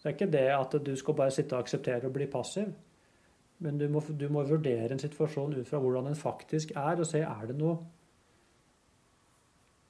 Det 0.00 0.10
er 0.10 0.16
ikke 0.18 0.32
det 0.34 0.48
at 0.52 0.74
du 0.84 0.90
skal 1.00 1.16
bare 1.16 1.32
sitte 1.32 1.56
og 1.56 1.64
akseptere 1.64 2.08
og 2.08 2.12
bli 2.16 2.26
passiv. 2.28 2.72
Men 3.64 3.78
du 3.80 3.86
må, 3.88 4.02
du 4.04 4.26
må 4.28 4.42
vurdere 4.44 4.92
en 4.92 5.00
situasjon 5.00 5.54
ut 5.56 5.68
fra 5.68 5.80
hvordan 5.80 6.10
den 6.10 6.18
faktisk 6.18 6.74
er, 6.76 7.00
og 7.00 7.08
se 7.08 7.22
er 7.24 7.46
det 7.48 7.56
noe 7.56 7.78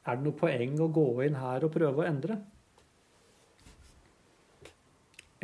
er 0.05 0.19
det 0.19 0.27
noe 0.27 0.37
poeng 0.37 0.75
å 0.85 0.91
gå 0.93 1.07
inn 1.25 1.39
her 1.41 1.65
og 1.65 1.73
prøve 1.73 2.03
å 2.03 2.07
endre? 2.07 2.37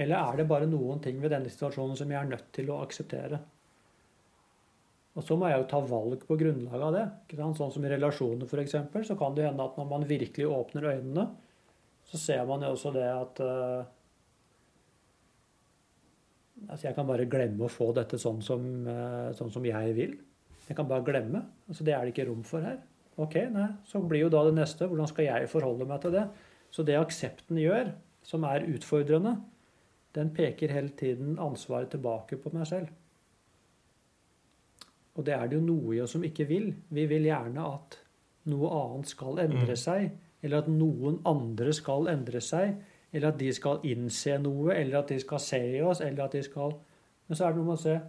Eller 0.01 0.21
er 0.21 0.37
det 0.37 0.49
bare 0.49 0.69
noen 0.69 1.01
ting 1.03 1.19
ved 1.21 1.33
denne 1.33 1.51
situasjonen 1.53 1.97
som 1.97 2.13
jeg 2.13 2.21
er 2.21 2.29
nødt 2.29 2.53
til 2.57 2.71
å 2.73 2.83
akseptere? 2.85 3.41
Og 5.21 5.27
så 5.27 5.37
må 5.37 5.51
jeg 5.51 5.61
jo 5.61 5.69
ta 5.69 5.79
valg 5.85 6.23
på 6.25 6.37
grunnlag 6.41 6.83
av 6.87 6.95
det. 6.97 7.05
Sånn 7.37 7.73
som 7.75 7.85
i 7.85 7.93
relasjoner 7.93 8.49
f.eks. 8.49 8.77
Så 9.05 9.17
kan 9.21 9.35
det 9.37 9.45
hende 9.51 9.67
at 9.69 9.77
når 9.77 9.89
man 9.91 10.07
virkelig 10.09 10.47
åpner 10.49 10.87
øynene, 10.95 11.27
så 12.09 12.19
ser 12.19 12.47
man 12.49 12.65
jo 12.65 12.71
også 12.73 12.93
det 12.97 13.09
at 13.13 13.43
uh, 13.45 13.97
Altså 16.61 16.91
jeg 16.91 16.97
kan 16.97 17.07
bare 17.09 17.25
glemme 17.31 17.65
å 17.65 17.73
få 17.73 17.87
dette 17.97 18.19
sånn 18.21 18.43
som, 18.45 18.65
uh, 18.85 19.31
sånn 19.37 19.53
som 19.53 19.65
jeg 19.65 19.95
vil. 19.97 20.11
Jeg 20.67 20.77
kan 20.77 20.89
bare 20.89 21.05
glemme. 21.07 21.41
Altså 21.71 21.87
det 21.87 21.95
er 21.97 22.05
det 22.05 22.13
ikke 22.13 22.27
rom 22.29 22.43
for 22.45 22.65
her. 22.65 22.79
Ok, 23.21 23.37
nei, 23.53 23.69
Så 23.89 24.01
blir 24.01 24.25
jo 24.25 24.33
da 24.33 24.43
det 24.47 24.57
neste 24.57 24.89
hvordan 24.89 25.09
skal 25.09 25.27
jeg 25.27 25.49
forholde 25.53 25.89
meg 25.89 26.03
til 26.05 26.15
det? 26.17 26.27
Så 26.73 26.85
det 26.87 26.97
aksepten 27.01 27.61
gjør, 27.61 27.93
som 28.25 28.45
er 28.49 28.69
utfordrende, 28.69 29.39
den 30.17 30.33
peker 30.37 30.73
hele 30.73 30.93
tiden 30.97 31.39
ansvaret 31.43 31.93
tilbake 31.93 32.39
på 32.41 32.53
meg 32.55 32.69
selv. 32.69 32.93
Og 35.19 35.25
det 35.27 35.35
er 35.35 35.49
det 35.49 35.59
jo 35.59 35.65
noe 35.67 35.97
i 35.97 36.01
oss 36.01 36.13
som 36.17 36.23
ikke 36.25 36.47
vil. 36.49 36.71
Vi 36.91 37.07
vil 37.11 37.27
gjerne 37.27 37.65
at 37.67 37.99
noe 38.51 38.71
annet 38.71 39.11
skal 39.11 39.39
endre 39.43 39.75
Mm. 39.75 39.77
seg, 39.77 40.11
eller 40.43 40.59
at 40.59 40.69
noen 40.69 41.21
andre 41.27 41.73
skal 41.73 42.09
endre 42.09 42.41
seg, 42.41 42.77
eller 43.13 43.29
at 43.29 43.39
de 43.39 43.53
skal 43.53 43.81
innse 43.85 44.39
noe, 44.39 44.73
eller 44.73 44.99
at 44.99 45.09
de 45.09 45.19
skal 45.21 45.39
se 45.39 45.83
oss, 45.83 46.01
eller 46.01 46.25
at 46.25 46.33
de 46.33 46.43
skal 46.43 46.73
Men 47.29 47.37
så 47.37 47.45
er 47.47 47.53
det 47.53 47.57
noe 47.59 47.65
med 47.67 47.79
å 47.79 47.83
se 47.83 48.01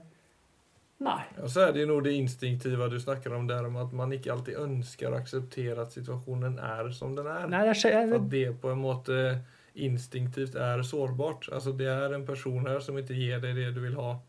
Nei. 1.02 1.24
Og 1.42 1.50
så 1.50 1.68
er 1.68 1.72
det 1.74 1.82
jo 1.82 1.88
noe 1.88 2.04
det 2.06 2.14
instinktive 2.14 2.88
du 2.90 3.00
snakker 3.00 3.34
om 3.34 3.48
der, 3.48 3.66
om 3.66 3.76
at 3.82 3.92
man 3.92 4.12
ikke 4.14 4.32
alltid 4.32 4.56
ønsker 4.62 5.10
å 5.10 5.18
akseptere 5.18 5.82
at 5.82 5.92
situasjonen 5.96 6.60
er 6.62 6.92
som 6.94 7.16
den 7.16 7.26
er. 7.26 7.48
Nei, 7.50 7.64
det 7.66 7.74
skjer, 7.80 8.14
at 8.14 8.30
det 8.30 8.62
på 8.62 8.70
en 8.70 8.84
måte 8.84 9.40
instinktivt 9.82 10.56
er 10.56 10.84
sårbart. 10.86 11.50
Altså 11.52 11.74
det 11.78 11.88
er 11.90 12.14
en 12.14 12.26
person 12.26 12.68
her 12.68 12.80
som 12.80 13.00
ikke 13.02 13.18
gir 13.18 13.40
deg 13.42 13.56
det 13.56 13.72
du 13.74 13.82
vil 13.82 13.96
ha. 13.98 14.20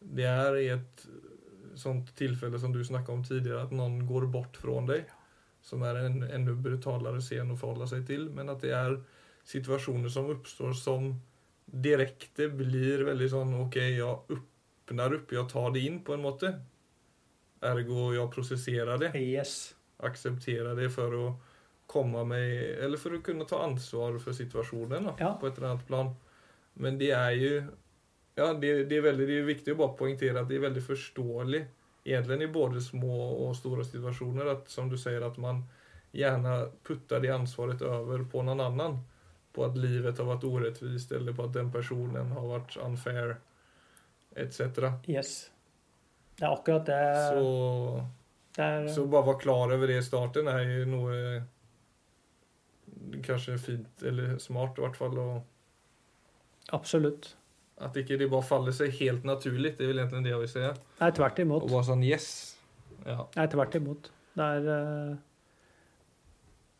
Det 0.00 0.24
er 0.24 0.56
i 0.56 0.68
et 0.78 1.04
sånt 1.80 2.12
tilfelle 2.18 2.58
som 2.60 2.72
du 2.74 2.82
snakket 2.84 3.14
om 3.14 3.22
tidligere, 3.24 3.62
at 3.68 3.72
noen 3.74 4.02
går 4.08 4.26
bort 4.32 4.56
fra 4.60 4.80
deg, 4.88 5.06
som 5.62 5.82
er 5.82 5.96
en 6.06 6.22
enda 6.22 6.54
brutalere 6.54 7.20
scene 7.24 7.54
å 7.54 7.58
forholde 7.60 7.88
seg 7.90 8.06
til, 8.06 8.28
men 8.34 8.48
at 8.52 8.60
det 8.64 8.72
er 8.76 8.98
situasjoner 9.48 10.12
som 10.12 10.28
oppstår 10.30 10.74
som 10.76 11.12
direkte 11.68 12.48
blir 12.52 13.04
veldig 13.08 13.28
sånn 13.32 13.54
OK, 13.62 13.76
jeg 13.76 14.04
åpner 14.04 15.18
opp, 15.18 15.32
jeg 15.32 15.48
tar 15.50 15.72
det 15.74 15.82
inn 15.84 15.98
på 16.04 16.14
en 16.16 16.24
måte. 16.24 16.52
Ergo 17.68 18.12
jeg 18.14 18.30
prosesserer 18.30 19.00
det 19.02 19.12
Yes. 19.18 19.74
Aksepterer 19.98 20.76
det 20.78 20.92
for 20.94 21.10
å 21.16 21.24
komme 21.90 22.20
meg 22.28 22.52
Eller 22.84 23.00
for 23.00 23.16
å 23.16 23.22
kunne 23.24 23.46
ta 23.48 23.64
ansvar 23.64 24.18
for 24.22 24.36
situasjonen 24.36 25.08
da, 25.08 25.14
Ja. 25.18 25.32
på 25.34 25.48
et 25.48 25.58
eller 25.58 25.72
annet 25.72 25.86
plan. 25.88 26.14
Men 26.76 26.98
det 26.98 27.10
er 27.10 27.30
jo 27.34 27.52
Ja, 28.38 28.52
det, 28.54 28.70
det, 28.86 29.00
er 29.00 29.08
veldig, 29.08 29.26
det 29.26 29.40
er 29.40 29.48
viktig 29.48 29.74
å 29.74 29.80
bare 29.80 29.98
poengtere 29.98 30.38
at 30.40 30.48
det 30.50 30.60
er 30.60 30.68
veldig 30.68 30.84
forståelig 30.86 31.64
egentlig 32.08 32.46
i 32.46 32.52
både 32.52 32.80
små 32.80 33.16
og 33.48 33.56
store 33.58 33.84
situasjoner 33.84 34.52
at 34.52 34.70
som 34.72 34.88
du 34.88 34.96
sier 35.00 35.24
at 35.26 35.36
man 35.42 35.64
gjerne 36.16 36.54
putter 36.86 37.20
det 37.20 37.32
ansvaret 37.34 37.82
over 37.84 38.24
på 38.30 38.42
noen 38.46 38.62
annen. 38.64 38.98
På 39.52 39.64
at 39.66 39.76
livet 39.80 40.20
har 40.20 40.28
vært 40.28 40.44
urettvist, 40.46 41.12
eller 41.16 41.34
på 41.34 41.48
at 41.48 41.54
den 41.56 41.70
personen 41.72 42.30
har 42.36 42.46
vært 42.46 42.76
unfair, 42.84 43.38
etc. 44.36 44.92
Yes. 45.10 45.50
Det 46.38 46.46
er 46.46 46.52
akkurat 46.52 46.86
det. 46.86 47.00
Så 47.32 48.04
det 48.56 48.64
er, 48.64 48.88
Så 48.94 49.06
bare 49.10 49.26
være 49.32 49.42
klar 49.42 49.74
over 49.74 49.90
det 49.90 49.98
i 49.98 50.04
starten 50.06 50.48
er 50.52 50.62
jo 50.62 50.84
noe 50.92 51.16
kanskje 53.24 53.58
fint, 53.58 54.02
eller 54.02 54.38
smart 54.42 54.78
i 54.78 54.84
hvert 54.84 55.00
fall. 55.00 55.18
Og 55.18 56.72
absolutt. 56.76 57.32
At 57.84 57.96
ikke 58.00 58.18
de 58.18 58.26
bare 58.30 58.46
faller 58.46 58.74
seg 58.74 58.92
helt 58.98 59.24
naturlig. 59.28 59.76
Det 59.78 59.86
er 59.86 59.92
vel 59.92 60.02
egentlig 60.02 60.24
det 60.26 60.32
jeg 60.32 60.42
vil 60.42 60.52
si. 60.52 60.66
Nei, 60.98 61.10
tvert 61.14 61.40
imot. 61.44 61.66
Og 61.66 61.74
bare 61.76 61.86
sånn 61.86 62.04
yes. 62.06 62.28
Ja. 63.06 63.22
Nei, 63.36 63.46
tvert 63.52 63.78
imot. 63.78 64.10
Det 64.38 64.52
er 64.58 64.68
uh... 64.68 65.16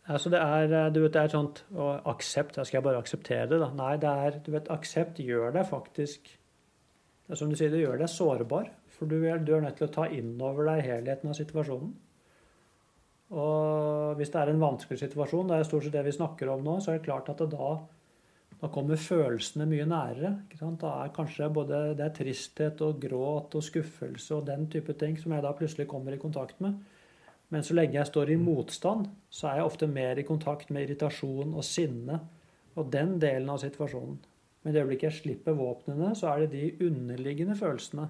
Altså, 0.08 0.30
det 0.32 0.40
er 0.40 0.72
eh, 0.72 0.90
Du 0.94 1.02
vet, 1.02 1.12
det 1.12 1.20
er 1.20 1.32
sånt 1.32 1.58
Og 1.76 2.06
aksept 2.08 2.56
Da 2.56 2.62
skal 2.64 2.78
jeg 2.78 2.84
bare 2.86 3.00
akseptere 3.02 3.48
det, 3.50 3.58
da. 3.60 3.66
Nei, 3.76 3.90
det 4.00 4.08
er 4.08 4.38
Du 4.40 4.46
vet, 4.54 4.70
aksept 4.72 5.20
gjør 5.20 5.52
deg 5.52 5.66
faktisk 5.68 6.30
det 7.28 7.34
er 7.34 7.40
Som 7.42 7.50
du 7.52 7.58
sier, 7.60 7.68
det 7.68 7.82
gjør 7.82 7.98
deg 8.00 8.08
sårbar. 8.08 8.70
For 8.94 9.10
du 9.10 9.18
er, 9.20 9.42
du 9.44 9.50
er 9.52 9.60
nødt 9.60 9.76
til 9.76 9.84
å 9.84 9.92
ta 9.92 10.06
inn 10.08 10.30
over 10.40 10.64
deg 10.64 10.78
helheten 10.86 11.28
av 11.28 11.36
situasjonen. 11.36 11.90
Og 13.36 14.14
hvis 14.16 14.32
det 14.32 14.40
er 14.40 14.52
en 14.54 14.62
vanskelig 14.62 15.02
situasjon, 15.02 15.50
det 15.50 15.58
er 15.58 15.68
stort 15.68 15.84
sett 15.84 15.92
det 15.98 16.06
vi 16.06 16.14
snakker 16.16 16.48
om 16.54 16.64
nå, 16.64 16.78
så 16.80 16.94
er 16.94 16.96
det 16.96 17.04
klart 17.04 17.28
at 17.28 17.42
det 17.42 17.50
da 17.52 17.74
Da 18.58 18.68
kommer 18.74 18.98
følelsene 18.98 19.68
mye 19.70 19.86
nærere. 19.86 20.32
Da 20.58 20.92
er 21.04 21.12
kanskje 21.14 21.50
både 21.54 21.82
det 21.98 22.06
er 22.08 22.14
tristhet 22.16 22.80
og 22.82 22.98
gråt 23.02 23.54
og 23.54 23.62
skuffelse 23.62 24.34
og 24.34 24.48
den 24.48 24.66
type 24.70 24.96
ting 24.98 25.18
som 25.20 25.34
jeg 25.34 25.44
da 25.44 25.52
plutselig 25.54 25.86
kommer 25.90 26.14
i 26.14 26.22
kontakt 26.22 26.58
med. 26.64 26.74
Men 27.48 27.62
så 27.64 27.76
lenge 27.78 27.96
jeg 27.96 28.10
står 28.10 28.32
i 28.34 28.40
motstand, 28.40 29.06
så 29.30 29.48
er 29.48 29.60
jeg 29.60 29.68
ofte 29.70 29.86
mer 29.88 30.18
i 30.18 30.26
kontakt 30.26 30.72
med 30.74 30.84
irritasjon 30.84 31.54
og 31.54 31.64
sinne 31.64 32.18
og 32.78 32.90
den 32.92 33.16
delen 33.22 33.48
av 33.48 33.62
situasjonen. 33.62 34.18
Men 34.62 34.72
i 34.72 34.74
det 34.74 34.82
øyeblikket 34.82 35.08
jeg 35.08 35.20
slipper 35.22 35.56
våpnene, 35.56 36.10
så 36.18 36.32
er 36.32 36.44
det 36.44 36.50
de 36.52 36.88
underliggende 36.90 37.56
følelsene 37.56 38.08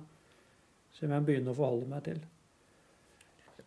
som 0.96 1.12
jeg 1.12 1.26
begynner 1.28 1.52
å 1.52 1.58
forholde 1.60 1.90
meg 1.92 2.04
til. 2.08 2.24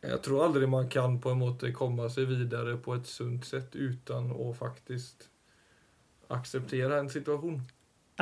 Jeg 0.01 0.17
tror 0.25 0.47
aldri 0.47 0.65
man 0.65 0.89
kan 0.89 1.19
på 1.21 1.31
en 1.31 1.43
måte 1.43 1.69
komme 1.77 2.09
seg 2.09 2.25
videre 2.31 2.73
på 2.81 2.97
et 2.97 3.07
sunt 3.07 3.45
sett 3.45 3.77
uten 3.77 4.31
å 4.33 4.49
faktisk 4.57 5.27
akseptere 6.35 6.99
en 6.99 7.09
situasjon. 7.09 7.61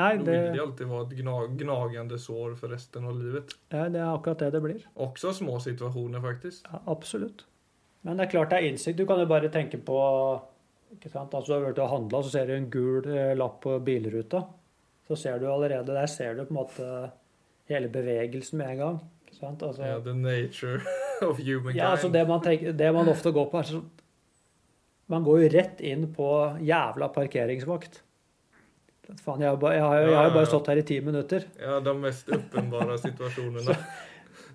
Nei, 0.00 0.16
Då 0.16 0.24
det, 0.24 0.34
vil 0.42 0.52
det 0.56 0.60
alltid 0.62 0.86
være 0.88 1.06
et 1.10 1.16
gna 1.18 1.34
gnagende 1.60 2.18
sår 2.18 2.54
for 2.56 2.68
resten 2.72 3.04
av 3.04 3.18
livet. 3.20 3.52
ja, 3.72 3.88
det 3.88 4.00
er 4.00 4.14
akkurat 4.14 4.38
det 4.38 4.50
det 4.54 4.62
blir. 4.64 4.84
Også 4.96 5.32
små 5.36 5.58
situasjoner, 5.60 6.20
faktisk. 6.24 6.64
Ja, 6.72 6.78
absolutt. 6.86 7.44
Men 8.02 8.16
det 8.16 8.26
er 8.26 8.30
klart 8.30 8.50
det 8.54 8.58
er 8.62 8.68
innsikt. 8.70 8.96
Du 8.96 9.04
kan 9.06 9.18
jo 9.20 9.26
bare 9.28 9.50
tenke 9.52 9.76
på 9.84 9.98
ikke 10.94 11.10
sant? 11.12 11.34
Altså, 11.34 11.52
Du 11.52 11.58
har 11.58 11.66
vært 11.72 11.82
og 11.84 11.90
handla, 11.92 12.22
så 12.24 12.30
ser 12.32 12.46
du 12.46 12.54
en 12.56 12.70
gul 12.70 13.04
eh, 13.12 13.34
lapp 13.36 13.60
på 13.62 13.76
bilruta. 13.84 14.40
Så 15.06 15.16
ser 15.18 15.38
du 15.38 15.46
allerede 15.52 15.86
Der 15.92 16.06
ser 16.06 16.34
du 16.34 16.44
på 16.44 16.54
en 16.54 16.60
måte 16.62 17.10
hele 17.68 17.88
bevegelsen 17.88 18.58
med 18.58 18.70
en 18.70 18.78
gang. 18.78 19.00
Ikke 19.26 19.36
sant? 19.36 19.62
Altså, 19.62 19.82
Ja, 19.84 19.98
the 20.00 20.14
nature 20.14 20.80
of 21.28 21.36
humankind. 21.38 21.76
ja, 21.76 21.90
altså 21.92 22.08
det, 22.08 22.26
man 22.28 22.40
tenker, 22.42 22.72
det 22.72 22.92
man 22.94 23.08
ofte 23.08 23.32
går 23.32 23.50
på, 23.52 23.58
er 23.58 23.68
sånn 23.68 23.90
Man 25.10 25.26
går 25.26 25.42
jo 25.42 25.50
rett 25.56 25.80
inn 25.82 26.06
på 26.14 26.28
jævla 26.62 27.08
parkeringsvakt. 27.14 28.02
Faen, 29.18 29.42
jeg 29.42 29.56
jeg, 29.58 29.82
har, 29.82 30.04
jo 30.06 30.34
bare 30.36 30.46
stått 30.46 30.68
her 30.70 30.78
i 30.78 30.86
ti 30.86 31.00
minutter. 31.02 31.48
Ja, 31.58 31.80
de 31.82 31.94
mest 31.98 32.30
åpenbare 32.30 32.98
situasjonene. 33.02 33.74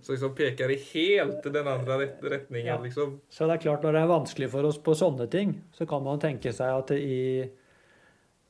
Så 0.06 0.14
liksom 0.14 0.36
peker 0.38 0.70
i 0.70 0.78
helt 0.94 1.44
den 1.50 1.68
andre 1.68 1.98
ret 2.04 2.24
retningen, 2.24 2.68
Ja. 2.70 2.78
liksom. 2.80 3.20
Så 3.30 3.48
det 3.48 3.56
er 3.56 3.64
klart, 3.64 3.84
når 3.84 3.92
det 3.98 4.02
er 4.04 4.12
vanskelig 4.12 4.50
for 4.54 4.68
oss 4.70 4.78
på 4.78 4.94
sånne 4.96 5.28
ting, 5.32 5.56
så 5.74 5.88
kan 5.90 6.04
man 6.06 6.22
tenke 6.22 6.54
seg 6.54 6.72
at 6.78 6.92
i, 6.94 7.50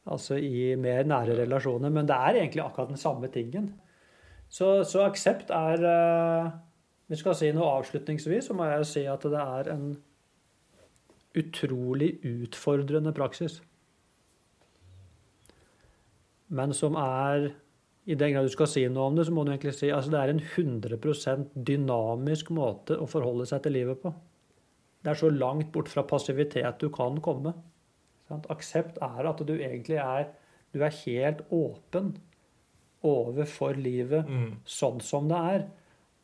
altså 0.06 0.38
i 0.38 0.76
mer 0.76 1.08
nære 1.08 1.38
relasjoner 1.39 1.89
Men 1.89 2.06
det 2.06 2.16
er 2.16 2.41
egentlig 2.41 2.66
akkurat 2.66 2.91
den 2.91 2.99
samme 3.01 3.32
tingen. 3.32 3.72
Så, 4.49 4.84
så 4.84 5.08
aksept 5.08 5.49
er 5.49 5.80
hvis 7.08 7.20
Vi 7.20 7.22
skal 7.22 7.36
si 7.36 7.51
noe 7.53 7.72
avslutningsvis, 7.80 8.47
så 8.47 8.53
må 8.53 8.66
jeg 8.66 8.78
jo 8.82 8.84
si 8.89 9.06
at 9.06 9.22
det 9.22 9.41
er 9.41 9.72
en 9.74 9.95
utrolig 11.36 12.16
utfordrende 12.26 13.14
praksis. 13.16 13.60
Men 16.56 16.74
som 16.78 16.98
er 17.00 17.52
I 18.06 18.14
den 18.14 18.36
grad 18.36 18.46
du 18.46 18.54
skal 18.54 18.70
si 18.70 18.84
noe 18.86 19.10
om 19.10 19.16
det, 19.18 19.26
så 19.26 19.34
må 19.34 19.44
du 19.44 19.50
egentlig 19.50 19.74
si 19.74 19.88
altså 19.90 20.12
det 20.14 20.20
er 20.22 20.32
en 20.36 20.44
100% 20.46 21.56
dynamisk 21.66 22.52
måte 22.54 23.00
å 23.02 23.08
forholde 23.10 23.48
seg 23.50 23.64
til 23.66 23.74
livet 23.80 23.98
på. 24.04 24.12
Det 25.02 25.10
er 25.10 25.18
så 25.18 25.32
langt 25.34 25.72
bort 25.74 25.90
fra 25.90 26.04
passivitet 26.06 26.78
du 26.82 26.92
kan 26.94 27.18
komme. 27.26 27.56
Sant? 28.30 28.46
Aksept 28.54 29.00
er 29.02 29.26
at 29.30 29.42
du 29.42 29.56
egentlig 29.58 29.98
er 30.02 30.30
Du 30.76 30.82
er 30.84 30.92
helt 31.06 31.42
åpen 31.56 32.18
overfor 33.06 33.78
livet 33.80 34.28
Mm. 34.28 34.58
sånn 34.66 35.00
som 35.02 35.30
det 35.30 35.38
er. 35.38 35.68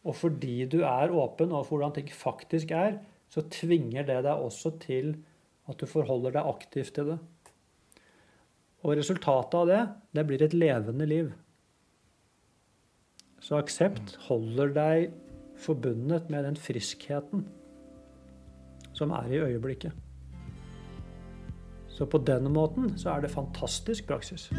Og 0.03 0.15
fordi 0.15 0.65
du 0.67 0.81
er 0.81 1.07
åpen 1.13 1.53
overfor 1.53 1.77
hvordan 1.77 1.93
ting 1.93 2.09
faktisk 2.09 2.71
er, 2.71 2.99
så 3.31 3.43
tvinger 3.47 4.03
det 4.07 4.19
deg 4.25 4.43
også 4.43 4.73
til 4.81 5.13
at 5.71 5.79
du 5.79 5.87
forholder 5.87 6.35
deg 6.35 6.49
aktivt 6.49 6.93
til 6.97 7.13
det. 7.13 7.19
Og 8.81 8.97
resultatet 8.97 9.57
av 9.59 9.69
det, 9.69 9.81
det 10.17 10.25
blir 10.27 10.43
et 10.43 10.57
levende 10.57 11.07
liv. 11.07 11.31
Så 13.41 13.57
aksept 13.61 14.17
holder 14.27 14.73
deg 14.75 15.11
forbundet 15.61 16.29
med 16.33 16.47
den 16.49 16.57
friskheten 16.57 17.45
som 18.97 19.13
er 19.15 19.31
i 19.31 19.41
øyeblikket. 19.41 19.93
Så 21.91 22.05
på 22.09 22.17
den 22.25 22.49
måten 22.53 22.97
så 22.97 23.15
er 23.15 23.21
det 23.21 23.33
fantastisk 23.33 24.07
praksis. 24.09 24.49